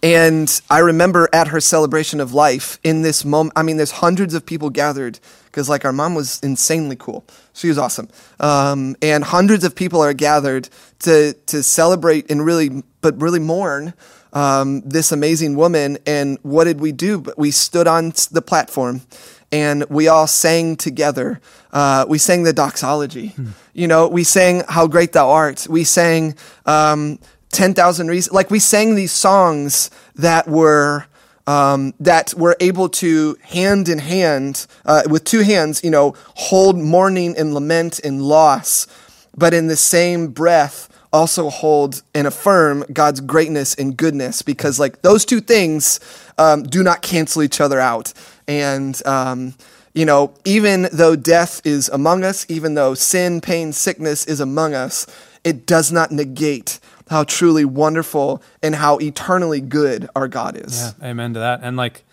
and 0.03 0.61
I 0.71 0.79
remember 0.79 1.29
at 1.33 1.49
her 1.49 1.61
celebration 1.61 2.21
of 2.21 2.33
life 2.33 2.79
in 2.85 3.03
this 3.03 3.25
moment, 3.25 3.55
I 3.57 3.63
mean, 3.63 3.77
there's 3.77 3.91
hundreds 3.91 4.35
of 4.35 4.47
people 4.47 4.71
gathered 4.71 5.19
because, 5.47 5.69
like, 5.69 5.85
our 5.85 5.93
mom 5.93 6.15
was 6.15 6.39
insanely 6.41 6.97
cool. 6.97 7.25
She 7.53 7.69
was 7.69 7.79
awesome. 7.79 8.09
Um, 8.39 8.97
and 9.03 9.25
hundreds 9.25 9.65
of 9.65 9.75
people 9.75 10.01
are 10.01 10.13
gathered 10.13 10.69
to, 11.01 11.33
to 11.47 11.63
celebrate 11.63 12.31
and 12.31 12.45
really, 12.45 12.83
but 13.01 13.21
really 13.21 13.41
mourn 13.41 13.95
um, 14.33 14.83
this 14.83 15.11
amazing 15.11 15.57
woman. 15.57 15.99
And 16.07 16.39
what 16.43 16.65
did 16.65 16.81
we 16.81 16.93
do? 16.93 17.21
But 17.21 17.39
we 17.39 17.51
stood 17.51 17.87
on 17.89 18.13
the 18.31 18.43
platform 18.43 19.03
and 19.51 19.85
we 19.89 20.09
all 20.09 20.27
sang 20.27 20.77
together. 20.77 21.41
Uh, 21.73 22.05
we 22.09 22.19
sang 22.19 22.43
the 22.43 22.53
doxology. 22.53 23.35
You 23.73 23.87
know, 23.87 24.09
we 24.09 24.25
sang 24.25 24.65
"How 24.69 24.87
Great 24.87 25.13
Thou 25.13 25.31
Art." 25.31 25.67
We 25.71 25.85
sang 25.85 26.35
um, 26.67 27.19
10,000 27.51 28.09
Reasons." 28.09 28.35
Like 28.35 28.51
we 28.51 28.59
sang 28.59 28.95
these 28.95 29.13
songs 29.13 29.91
that 30.15 30.49
were 30.49 31.07
um, 31.47 31.95
that 31.99 32.35
were 32.35 32.57
able 32.61 32.91
to 32.91 33.39
hand 33.41 33.89
in 33.89 33.99
hand 33.99 34.67
uh, 34.85 35.03
with 35.09 35.25
two 35.25 35.41
hands, 35.41 35.83
you 35.83 35.91
know, 35.91 36.15
hold 36.35 36.77
mourning 36.77 37.35
and 37.39 37.55
lament 37.55 38.01
and 38.01 38.21
loss, 38.21 38.87
but 39.35 39.55
in 39.55 39.67
the 39.67 39.77
same 39.77 40.29
breath 40.29 40.91
also 41.11 41.49
hold 41.49 42.03
and 42.15 42.27
affirm 42.27 42.85
God's 42.93 43.21
greatness 43.21 43.75
and 43.75 43.97
goodness 43.97 44.43
because 44.43 44.79
like 44.79 45.01
those 45.01 45.25
two 45.25 45.41
things 45.41 46.01
um, 46.37 46.65
do 46.65 46.83
not 46.83 47.01
cancel 47.01 47.43
each 47.43 47.63
other 47.63 47.81
out. 47.81 48.13
And, 48.47 49.01
um, 49.07 49.55
you 49.95 50.05
know, 50.05 50.35
even 50.45 50.89
though 50.93 51.17
death 51.17 51.61
is 51.65 51.89
among 51.89 52.25
us, 52.25 52.47
even 52.49 52.75
though 52.75 52.95
sin, 52.95 53.41
pain, 53.41 53.73
sickness 53.73 54.25
is 54.27 54.41
among 54.41 54.75
us, 54.75 55.07
it 55.45 55.67
does 55.67 55.91
not 55.93 56.11
negate 56.13 56.79
how 57.11 57.25
truly 57.25 57.65
wonderful 57.65 58.43
and 58.63 58.75
how 58.75 58.99
eternally 58.99 59.61
good 59.61 60.09
our 60.15 60.29
God 60.29 60.57
is. 60.57 60.93
Yeah, 61.01 61.09
amen 61.11 61.33
to 61.35 61.41
that. 61.41 61.61
And 61.63 61.77
like, 61.77 62.05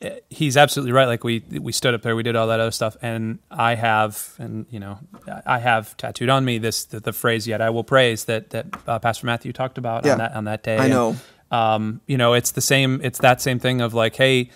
eh, 0.00 0.20
he's 0.30 0.56
absolutely 0.56 0.92
right. 0.92 1.06
Like 1.06 1.22
we 1.22 1.44
we 1.60 1.70
stood 1.70 1.92
up 1.92 2.00
there, 2.02 2.16
we 2.16 2.22
did 2.22 2.34
all 2.34 2.46
that 2.46 2.58
other 2.58 2.70
stuff, 2.70 2.96
and 3.02 3.40
I 3.50 3.74
have, 3.74 4.34
and 4.38 4.64
you 4.70 4.80
know, 4.80 4.98
I 5.44 5.58
have 5.58 5.94
tattooed 5.98 6.30
on 6.30 6.44
me 6.46 6.56
this 6.58 6.86
the, 6.86 6.98
the 7.00 7.12
phrase 7.12 7.46
"Yet 7.46 7.60
I 7.60 7.68
will 7.70 7.84
praise" 7.84 8.24
that 8.24 8.50
that 8.50 8.66
uh, 8.86 8.98
Pastor 9.00 9.26
Matthew 9.26 9.52
talked 9.52 9.76
about 9.76 10.06
Yeah. 10.06 10.12
on 10.12 10.18
that 10.18 10.32
on 10.34 10.44
that 10.44 10.62
day. 10.62 10.78
I 10.78 10.84
And, 10.84 10.92
know. 10.94 11.16
um, 11.50 12.00
you 12.06 12.16
know, 12.16 12.32
it's 12.32 12.52
the 12.52 12.62
same. 12.62 13.00
It's 13.04 13.18
that 13.18 13.42
same 13.42 13.58
thing 13.58 13.82
of 13.82 13.92
like, 13.92 14.16
hey, 14.16 14.50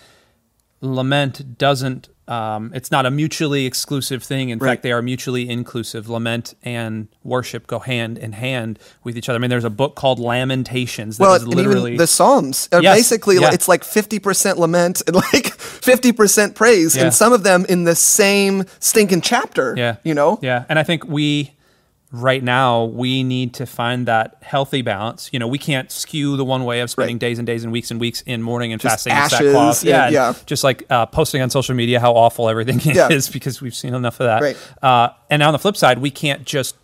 lament 0.81 1.57
doesn't. 1.57 2.09
Um, 2.27 2.71
it's 2.75 2.91
not 2.91 3.05
a 3.05 3.11
mutually 3.11 3.65
exclusive 3.65 4.21
thing. 4.21 4.49
In 4.49 4.59
Right. 4.59 4.71
fact, 4.71 4.83
they 4.83 4.91
are 4.91 5.01
mutually 5.01 5.49
inclusive. 5.49 6.09
Lament 6.09 6.53
and 6.63 7.07
worship 7.23 7.67
go 7.67 7.79
hand 7.79 8.17
in 8.17 8.33
hand 8.33 8.79
with 9.03 9.17
each 9.17 9.29
other. 9.29 9.37
I 9.37 9.39
mean, 9.39 9.49
there's 9.49 9.63
a 9.63 9.69
book 9.69 9.95
called 9.95 10.19
Lamentations 10.19 11.17
that 11.17 11.23
Well, 11.23 11.33
is 11.35 11.47
literally 11.47 11.91
even 11.91 11.97
the 11.97 12.07
Psalms 12.07 12.67
are 12.71 12.81
Yes, 12.81 12.97
basically 12.97 13.37
yeah. 13.37 13.51
it's 13.53 13.67
like 13.67 13.83
fifty 13.83 14.19
percent 14.19 14.59
lament 14.59 15.01
and 15.07 15.15
like 15.15 15.53
fifty 15.57 16.11
percent 16.11 16.55
praise, 16.55 16.95
Yeah. 16.95 17.03
and 17.05 17.13
some 17.13 17.33
of 17.33 17.43
them 17.43 17.65
in 17.69 17.85
the 17.85 17.95
same 17.95 18.65
stinking 18.79 19.21
chapter. 19.21 19.73
Yeah. 19.77 19.95
you 20.03 20.13
know. 20.13 20.39
Yeah. 20.41 20.65
And 20.69 20.77
I 20.79 20.83
think 20.83 21.05
we, 21.07 21.53
right 22.11 22.41
now, 22.41 22.85
we 22.85 23.21
need 23.23 23.53
to 23.55 23.65
find 23.65 24.07
that 24.07 24.37
healthy 24.41 24.81
balance. 24.81 25.29
You 25.33 25.39
know, 25.39 25.47
we 25.47 25.57
can't 25.57 25.91
skew 25.91 26.37
the 26.37 26.45
one 26.45 26.63
way 26.63 26.79
of 26.79 26.89
spending 26.89 27.15
Right. 27.15 27.19
days 27.21 27.37
and 27.37 27.45
days 27.45 27.63
and 27.63 27.71
weeks 27.73 27.91
and 27.91 27.99
weeks 27.99 28.21
in 28.21 28.41
mourning 28.41 28.71
and 28.71 28.81
Just 28.81 29.05
fasting 29.05 29.13
and 29.13 29.29
sackcloth. 29.31 29.83
Yeah. 29.83 30.05
and 30.05 30.13
yeah. 30.13 30.33
Just 30.45 30.63
like 30.63 30.83
uh, 30.89 31.05
posting 31.07 31.41
on 31.41 31.49
social 31.49 31.75
media 31.75 31.99
how 31.99 32.13
awful 32.13 32.47
everything 32.49 32.79
Yeah. 32.81 33.09
is 33.11 33.27
because 33.29 33.61
we've 33.61 33.75
seen 33.75 33.93
enough 33.93 34.19
of 34.21 34.27
that. 34.27 34.41
Right. 34.41 34.57
Uh, 34.81 35.09
and 35.29 35.43
on 35.43 35.51
the 35.51 35.59
flip 35.59 35.75
side, 35.75 35.99
we 35.99 36.09
can't 36.11 36.45
just 36.45 36.75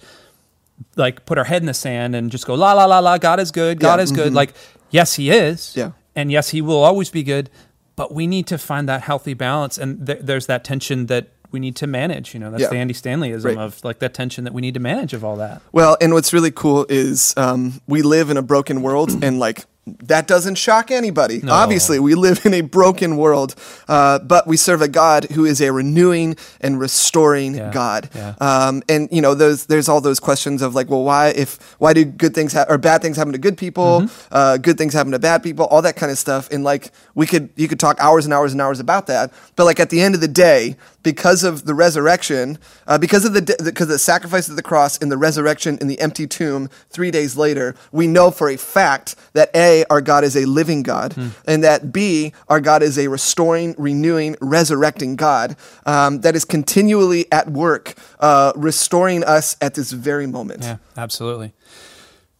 like 0.98 1.26
put 1.26 1.38
our 1.38 1.44
head 1.46 1.62
in 1.62 1.68
the 1.68 1.74
sand 1.74 2.16
and 2.16 2.30
just 2.32 2.46
go 2.46 2.56
la 2.56 2.74
la 2.74 2.86
la 2.86 3.00
la 3.00 3.18
God 3.18 3.40
is 3.40 3.52
good 3.52 3.80
God 3.80 4.00
Yeah, 4.00 4.04
is 4.04 4.12
good 4.12 4.34
like 4.34 4.54
yes 4.90 5.14
he 5.14 5.30
is 5.30 5.74
Yeah. 5.76 5.92
and 6.16 6.32
yes 6.32 6.50
he 6.50 6.62
will 6.62 6.84
always 6.84 7.10
be 7.10 7.24
good 7.24 7.50
but 7.96 8.14
we 8.14 8.26
need 8.28 8.48
to 8.48 8.58
find 8.58 8.90
that 8.90 9.02
healthy 9.04 9.36
balance 9.36 9.78
and 9.78 10.06
th- 10.06 10.20
there's 10.22 10.48
that 10.48 10.64
tension 10.64 11.06
that 11.06 11.30
we 11.54 11.60
need 11.60 11.76
to 11.78 11.88
manage 11.88 12.34
you 12.34 12.40
know 12.40 12.52
that's 12.52 12.64
Yeah. 12.64 12.70
the 12.70 12.76
Andy 12.78 12.94
Stanleyism 12.94 13.46
Right. 13.46 13.58
of 13.58 13.82
like 13.86 14.00
that 14.00 14.14
tension 14.14 14.44
that 14.44 14.54
we 14.54 14.62
need 14.62 14.74
to 14.74 14.80
manage 14.82 15.14
of 15.14 15.24
all 15.24 15.38
that 15.38 15.62
Well, 15.72 15.96
and 16.02 16.14
what's 16.14 16.34
really 16.34 16.52
cool 16.52 16.86
is 16.90 17.34
um, 17.38 17.80
we 17.88 18.02
live 18.02 18.30
in 18.30 18.36
a 18.38 18.42
broken 18.42 18.82
world, 18.82 19.12
and 19.24 19.40
like 19.40 19.66
that 19.86 20.28
doesn't 20.28 20.56
shock 20.56 20.92
anybody. 20.92 21.42
Obviously, 21.48 22.00
we 22.00 22.16
live 22.16 22.46
in 22.46 22.54
a 22.54 22.62
broken 22.62 23.18
world, 23.18 23.54
uh, 23.90 24.20
but 24.20 24.48
we 24.48 24.56
serve 24.56 24.82
a 24.82 24.88
God 24.88 25.26
who 25.32 25.44
is 25.44 25.60
a 25.62 25.74
renewing 25.74 26.38
and 26.62 26.80
restoring 26.80 27.56
Yeah, 27.56 27.70
God. 27.72 28.10
yeah. 28.16 28.36
Um, 28.40 28.82
and 28.88 29.10
you 29.12 29.22
know, 29.22 29.34
those 29.36 29.66
there's 29.66 29.90
all 29.90 30.00
those 30.00 30.22
questions 30.22 30.62
of 30.62 30.74
like, 30.74 30.90
well, 30.90 31.04
why 31.04 31.30
if 31.36 31.60
why 31.80 31.92
do 31.92 32.06
good 32.06 32.34
things 32.34 32.54
ha- 32.54 32.66
or 32.70 32.78
bad 32.78 33.02
things 33.02 33.18
happen 33.18 33.34
to 33.34 33.38
good 33.40 33.58
people? 33.58 34.02
Mm-hmm. 34.04 34.28
Uh, 34.34 34.56
good 34.58 34.78
things 34.78 34.94
happen 34.94 35.12
to 35.12 35.20
bad 35.20 35.44
people? 35.44 35.66
All 35.66 35.82
that 35.82 35.98
kind 35.98 36.12
of 36.14 36.18
stuff. 36.18 36.50
And 36.50 36.64
like 36.64 36.92
we 37.14 37.26
could 37.28 37.50
you 37.58 37.68
could 37.68 37.80
talk 37.80 37.98
hours 38.00 38.24
and 38.24 38.34
hours 38.34 38.54
and 38.54 38.62
hours 38.62 38.80
about 38.80 39.08
that, 39.08 39.34
but 39.58 39.66
like 39.66 39.82
at 39.82 39.90
the 39.90 40.00
end 40.02 40.16
of 40.16 40.22
the 40.22 40.30
day, 40.30 40.78
because 41.04 41.44
of 41.44 41.66
the 41.66 41.74
resurrection, 41.74 42.58
uh, 42.88 42.98
because 42.98 43.26
of 43.26 43.34
the 43.34 43.42
de- 43.42 43.62
because 43.62 43.88
of 43.88 43.90
the 43.90 44.00
sacrifice 44.00 44.48
of 44.48 44.56
the 44.56 44.64
cross 44.64 44.98
and 45.02 45.12
the 45.12 45.18
resurrection 45.18 45.78
in 45.82 45.88
the 45.88 46.00
empty 46.00 46.26
tomb 46.26 46.70
three 46.90 47.12
days 47.12 47.36
later, 47.36 47.76
we 47.92 48.08
know 48.08 48.32
for 48.32 48.48
a 48.50 48.56
fact 48.58 49.16
that 49.34 49.50
a 49.54 49.73
our 49.90 50.02
God 50.02 50.24
is 50.24 50.36
a 50.36 50.46
living 50.46 50.84
God, 50.84 51.16
and 51.46 51.64
that 51.64 51.92
b 51.92 52.34
our 52.48 52.62
God 52.62 52.82
is 52.84 52.98
a 52.98 53.08
restoring, 53.08 53.76
renewing, 53.78 54.36
resurrecting 54.42 55.16
God 55.16 55.56
um, 55.86 56.22
that 56.22 56.36
is 56.36 56.46
continually 56.46 57.26
at 57.32 57.46
work, 57.50 57.94
uh, 58.20 58.52
restoring 58.56 59.24
us 59.24 59.56
at 59.60 59.74
this 59.74 59.92
very 59.92 60.28
moment. 60.28 60.62
yeah 60.64 60.78
absolutely 61.06 61.50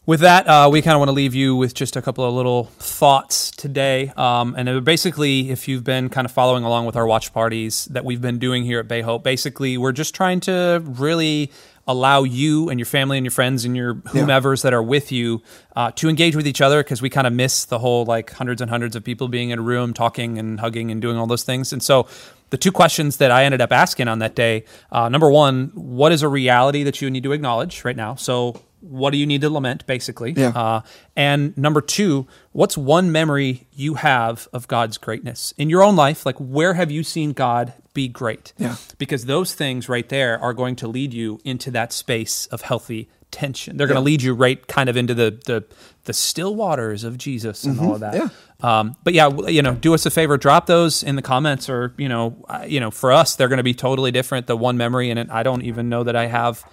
With 0.06 0.20
that, 0.20 0.46
uh, 0.50 0.68
we 0.70 0.82
kind 0.82 0.96
of 0.96 1.00
want 1.00 1.08
to 1.08 1.14
leave 1.14 1.34
you 1.34 1.56
with 1.56 1.74
just 1.74 1.96
a 1.96 2.02
couple 2.02 2.26
of 2.26 2.34
little 2.34 2.66
thoughts 2.66 3.52
today. 3.52 4.12
Um, 4.18 4.54
and 4.58 4.84
basically, 4.84 5.50
if 5.50 5.70
you've 5.70 5.86
been 5.86 6.10
kind 6.10 6.26
of 6.26 6.32
following 6.32 6.66
along 6.66 6.88
with 6.88 6.98
our 6.98 7.08
watch 7.08 7.34
parties 7.34 7.86
that 7.86 8.04
we've 8.04 8.20
been 8.20 8.38
doing 8.38 8.66
here 8.66 8.82
at 8.82 8.90
Bay 8.90 9.00
Hope, 9.00 9.24
basically, 9.24 9.78
we're 9.78 9.94
just 9.94 10.14
trying 10.14 10.42
to 10.42 10.84
really 10.86 11.54
allow 11.88 12.24
you 12.24 12.68
and 12.68 12.82
your 12.82 12.86
family 12.86 13.18
and 13.18 13.26
your 13.26 13.32
friends 13.32 13.64
and 13.64 13.78
your 13.78 13.96
whomevers 13.96 14.64
that 14.64 14.74
are 14.74 14.84
with 14.84 15.10
you 15.10 15.42
uh, 15.78 15.92
to 15.92 16.10
engage 16.10 16.36
with 16.36 16.48
each 16.48 16.60
other 16.60 16.84
because 16.84 17.02
we 17.02 17.10
kind 17.10 17.26
of 17.26 17.32
miss 17.32 17.64
the 17.64 17.80
whole 17.80 18.04
like 18.04 18.32
hundreds 18.32 18.62
and 18.62 18.70
hundreds 18.70 18.98
of 18.98 19.06
people 19.06 19.30
being 19.30 19.52
in 19.52 19.60
a 19.60 19.62
room 19.62 19.94
talking 19.94 20.38
and 20.38 20.60
hugging 20.60 20.92
and 20.92 21.02
doing 21.02 21.16
all 21.16 21.28
those 21.28 21.44
things. 21.44 21.72
And 21.72 21.82
so 21.82 22.10
the 22.50 22.58
two 22.58 22.74
questions 22.74 23.18
that 23.18 23.32
I 23.32 23.46
ended 23.46 23.62
up 23.62 23.72
asking 23.72 24.10
on 24.10 24.20
that 24.20 24.36
day 24.36 24.66
uh, 24.92 25.08
number 25.08 25.30
one, 25.32 25.72
what 25.76 26.12
is 26.12 26.24
a 26.24 26.28
reality 26.28 26.84
that 26.84 27.02
you 27.02 27.10
need 27.10 27.24
to 27.24 27.32
acknowledge 27.32 27.86
right 27.86 27.96
now? 27.96 28.16
So 28.16 28.62
what 28.84 29.12
do 29.12 29.18
you 29.18 29.26
need 29.26 29.42
to 29.42 29.50
lament 29.50 29.86
basically 29.88 30.34
Yeah. 30.36 30.50
uh, 30.50 30.82
and 31.16 31.58
number 31.58 31.82
two 31.82 32.28
what's 32.52 32.78
one 32.78 33.12
memory 33.12 33.68
you 33.74 33.96
have 33.96 34.48
of 34.54 34.68
god's 34.68 34.98
greatness 34.98 35.54
in 35.58 35.70
your 35.70 35.82
own 35.82 35.96
life 35.96 36.26
like 36.26 36.36
where 36.38 36.74
have 36.74 36.92
you 36.92 37.04
seen 37.04 37.32
god 37.34 37.74
be 37.94 38.08
great 38.08 38.54
Yeah. 38.58 38.76
because 38.98 39.26
those 39.26 39.54
things 39.54 39.88
right 39.88 40.08
there 40.10 40.38
are 40.40 40.54
going 40.54 40.76
to 40.78 40.88
lead 40.88 41.14
you 41.14 41.40
into 41.46 41.72
that 41.72 41.94
space 41.94 42.46
of 42.48 42.62
healthy 42.62 43.10
tension 43.32 43.78
they're 43.78 43.88
going 43.88 43.96
to 43.96 44.02
lead 44.02 44.22
you 44.22 44.34
right 44.34 44.68
kind 44.68 44.90
of 44.90 44.98
into 44.98 45.14
the 45.14 45.32
the, 45.46 45.64
the 46.06 46.14
still 46.14 46.56
waters 46.56 47.04
of 47.04 47.18
jesus 47.18 47.64
and 47.64 47.80
all 47.80 47.94
of 47.96 48.02
that 48.02 48.14
Yeah. 48.16 48.30
um, 48.62 48.96
but 49.04 49.14
yeah, 49.14 49.30
you 49.48 49.62
know, 49.62 49.74
do 49.74 49.94
us 49.94 50.06
a 50.06 50.10
favor, 50.12 50.38
drop 50.38 50.68
those 50.68 51.04
in 51.04 51.16
the 51.18 51.22
comments, 51.22 51.70
or 51.70 51.94
you 51.98 52.08
know, 52.08 52.46
uh, 52.48 52.64
you 52.66 52.80
know, 52.80 52.92
for 52.92 53.12
us, 53.12 53.36
they're 53.36 53.50
going 53.50 53.58
to 53.58 53.64
be 53.64 53.74
totally 53.74 54.12
different. 54.12 54.48
The 54.48 54.56
one 54.56 54.78
memory 54.78 55.10
in 55.10 55.18
it, 55.18 55.28
I 55.30 55.44
don't 55.44 55.64
even 55.64 55.90
know 55.90 56.04
that 56.04 56.16
I 56.16 56.28
have 56.28 56.64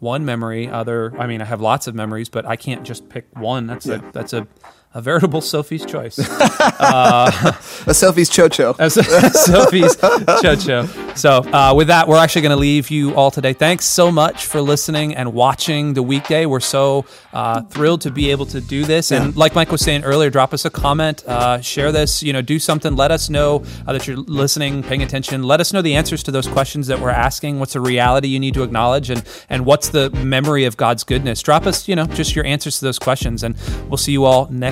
one 0.00 0.24
memory. 0.24 0.68
Other, 0.68 1.16
I 1.18 1.26
mean, 1.26 1.40
I 1.40 1.44
have 1.44 1.60
lots 1.60 1.86
of 1.86 1.94
memories, 1.94 2.28
but 2.28 2.46
I 2.46 2.56
can't 2.56 2.84
just 2.84 3.08
pick 3.08 3.26
one. 3.36 3.66
That's 3.66 3.86
a 3.86 4.02
that's 4.12 4.32
a, 4.32 4.46
a 4.94 5.02
veritable 5.02 5.40
Sophie's 5.40 5.84
choice. 5.84 6.18
A 7.88 7.94
Sophie's 7.94 8.30
chocho. 8.30 8.74
As 8.78 8.94
Sophie's 8.94 9.96
Chocho. 9.96 11.16
So, 11.16 11.42
uh, 11.52 11.74
with 11.74 11.88
that, 11.88 12.08
we're 12.08 12.16
actually 12.16 12.42
going 12.42 12.50
to 12.50 12.56
leave 12.56 12.90
you 12.90 13.14
all 13.14 13.30
today. 13.30 13.52
Thanks 13.52 13.84
so 13.84 14.10
much 14.10 14.46
for 14.46 14.60
listening 14.60 15.14
and 15.14 15.34
watching 15.34 15.94
the 15.94 16.02
weekday. 16.02 16.46
We're 16.46 16.60
so 16.60 17.04
uh, 17.32 17.62
thrilled 17.62 18.02
to 18.02 18.10
be 18.10 18.30
able 18.30 18.46
to 18.46 18.60
do 18.60 18.84
this. 18.84 19.12
And 19.12 19.36
like 19.36 19.54
Mike 19.54 19.70
was 19.70 19.82
saying 19.82 20.04
earlier, 20.04 20.30
drop 20.30 20.54
us 20.54 20.64
a 20.64 20.70
comment, 20.70 21.24
uh, 21.26 21.60
share 21.60 21.92
this, 21.92 22.22
you 22.22 22.32
know, 22.32 22.42
do 22.42 22.58
something. 22.58 22.96
Let 22.96 23.10
us 23.10 23.28
know 23.28 23.64
uh, 23.86 23.92
that 23.92 24.06
you're 24.06 24.16
listening, 24.16 24.82
paying 24.82 25.02
attention. 25.02 25.42
Let 25.42 25.60
us 25.60 25.72
know 25.72 25.82
the 25.82 25.94
answers 25.96 26.22
to 26.24 26.30
those 26.30 26.46
questions 26.46 26.86
that 26.86 27.00
we're 27.00 27.10
asking. 27.10 27.58
What's 27.58 27.74
a 27.74 27.80
reality 27.80 28.28
you 28.28 28.40
need 28.40 28.54
to 28.54 28.62
acknowledge, 28.62 29.10
and 29.10 29.22
and 29.50 29.66
what's 29.66 29.88
the 29.90 30.10
memory 30.10 30.64
of 30.64 30.76
God's 30.76 31.04
goodness? 31.04 31.42
Drop 31.42 31.66
us, 31.66 31.88
you 31.88 31.96
know, 31.96 32.06
just 32.06 32.34
your 32.34 32.44
answers 32.44 32.78
to 32.78 32.84
those 32.84 32.98
questions, 32.98 33.42
and 33.42 33.56
we'll 33.88 33.96
see 33.96 34.12
you 34.12 34.24
all 34.24 34.46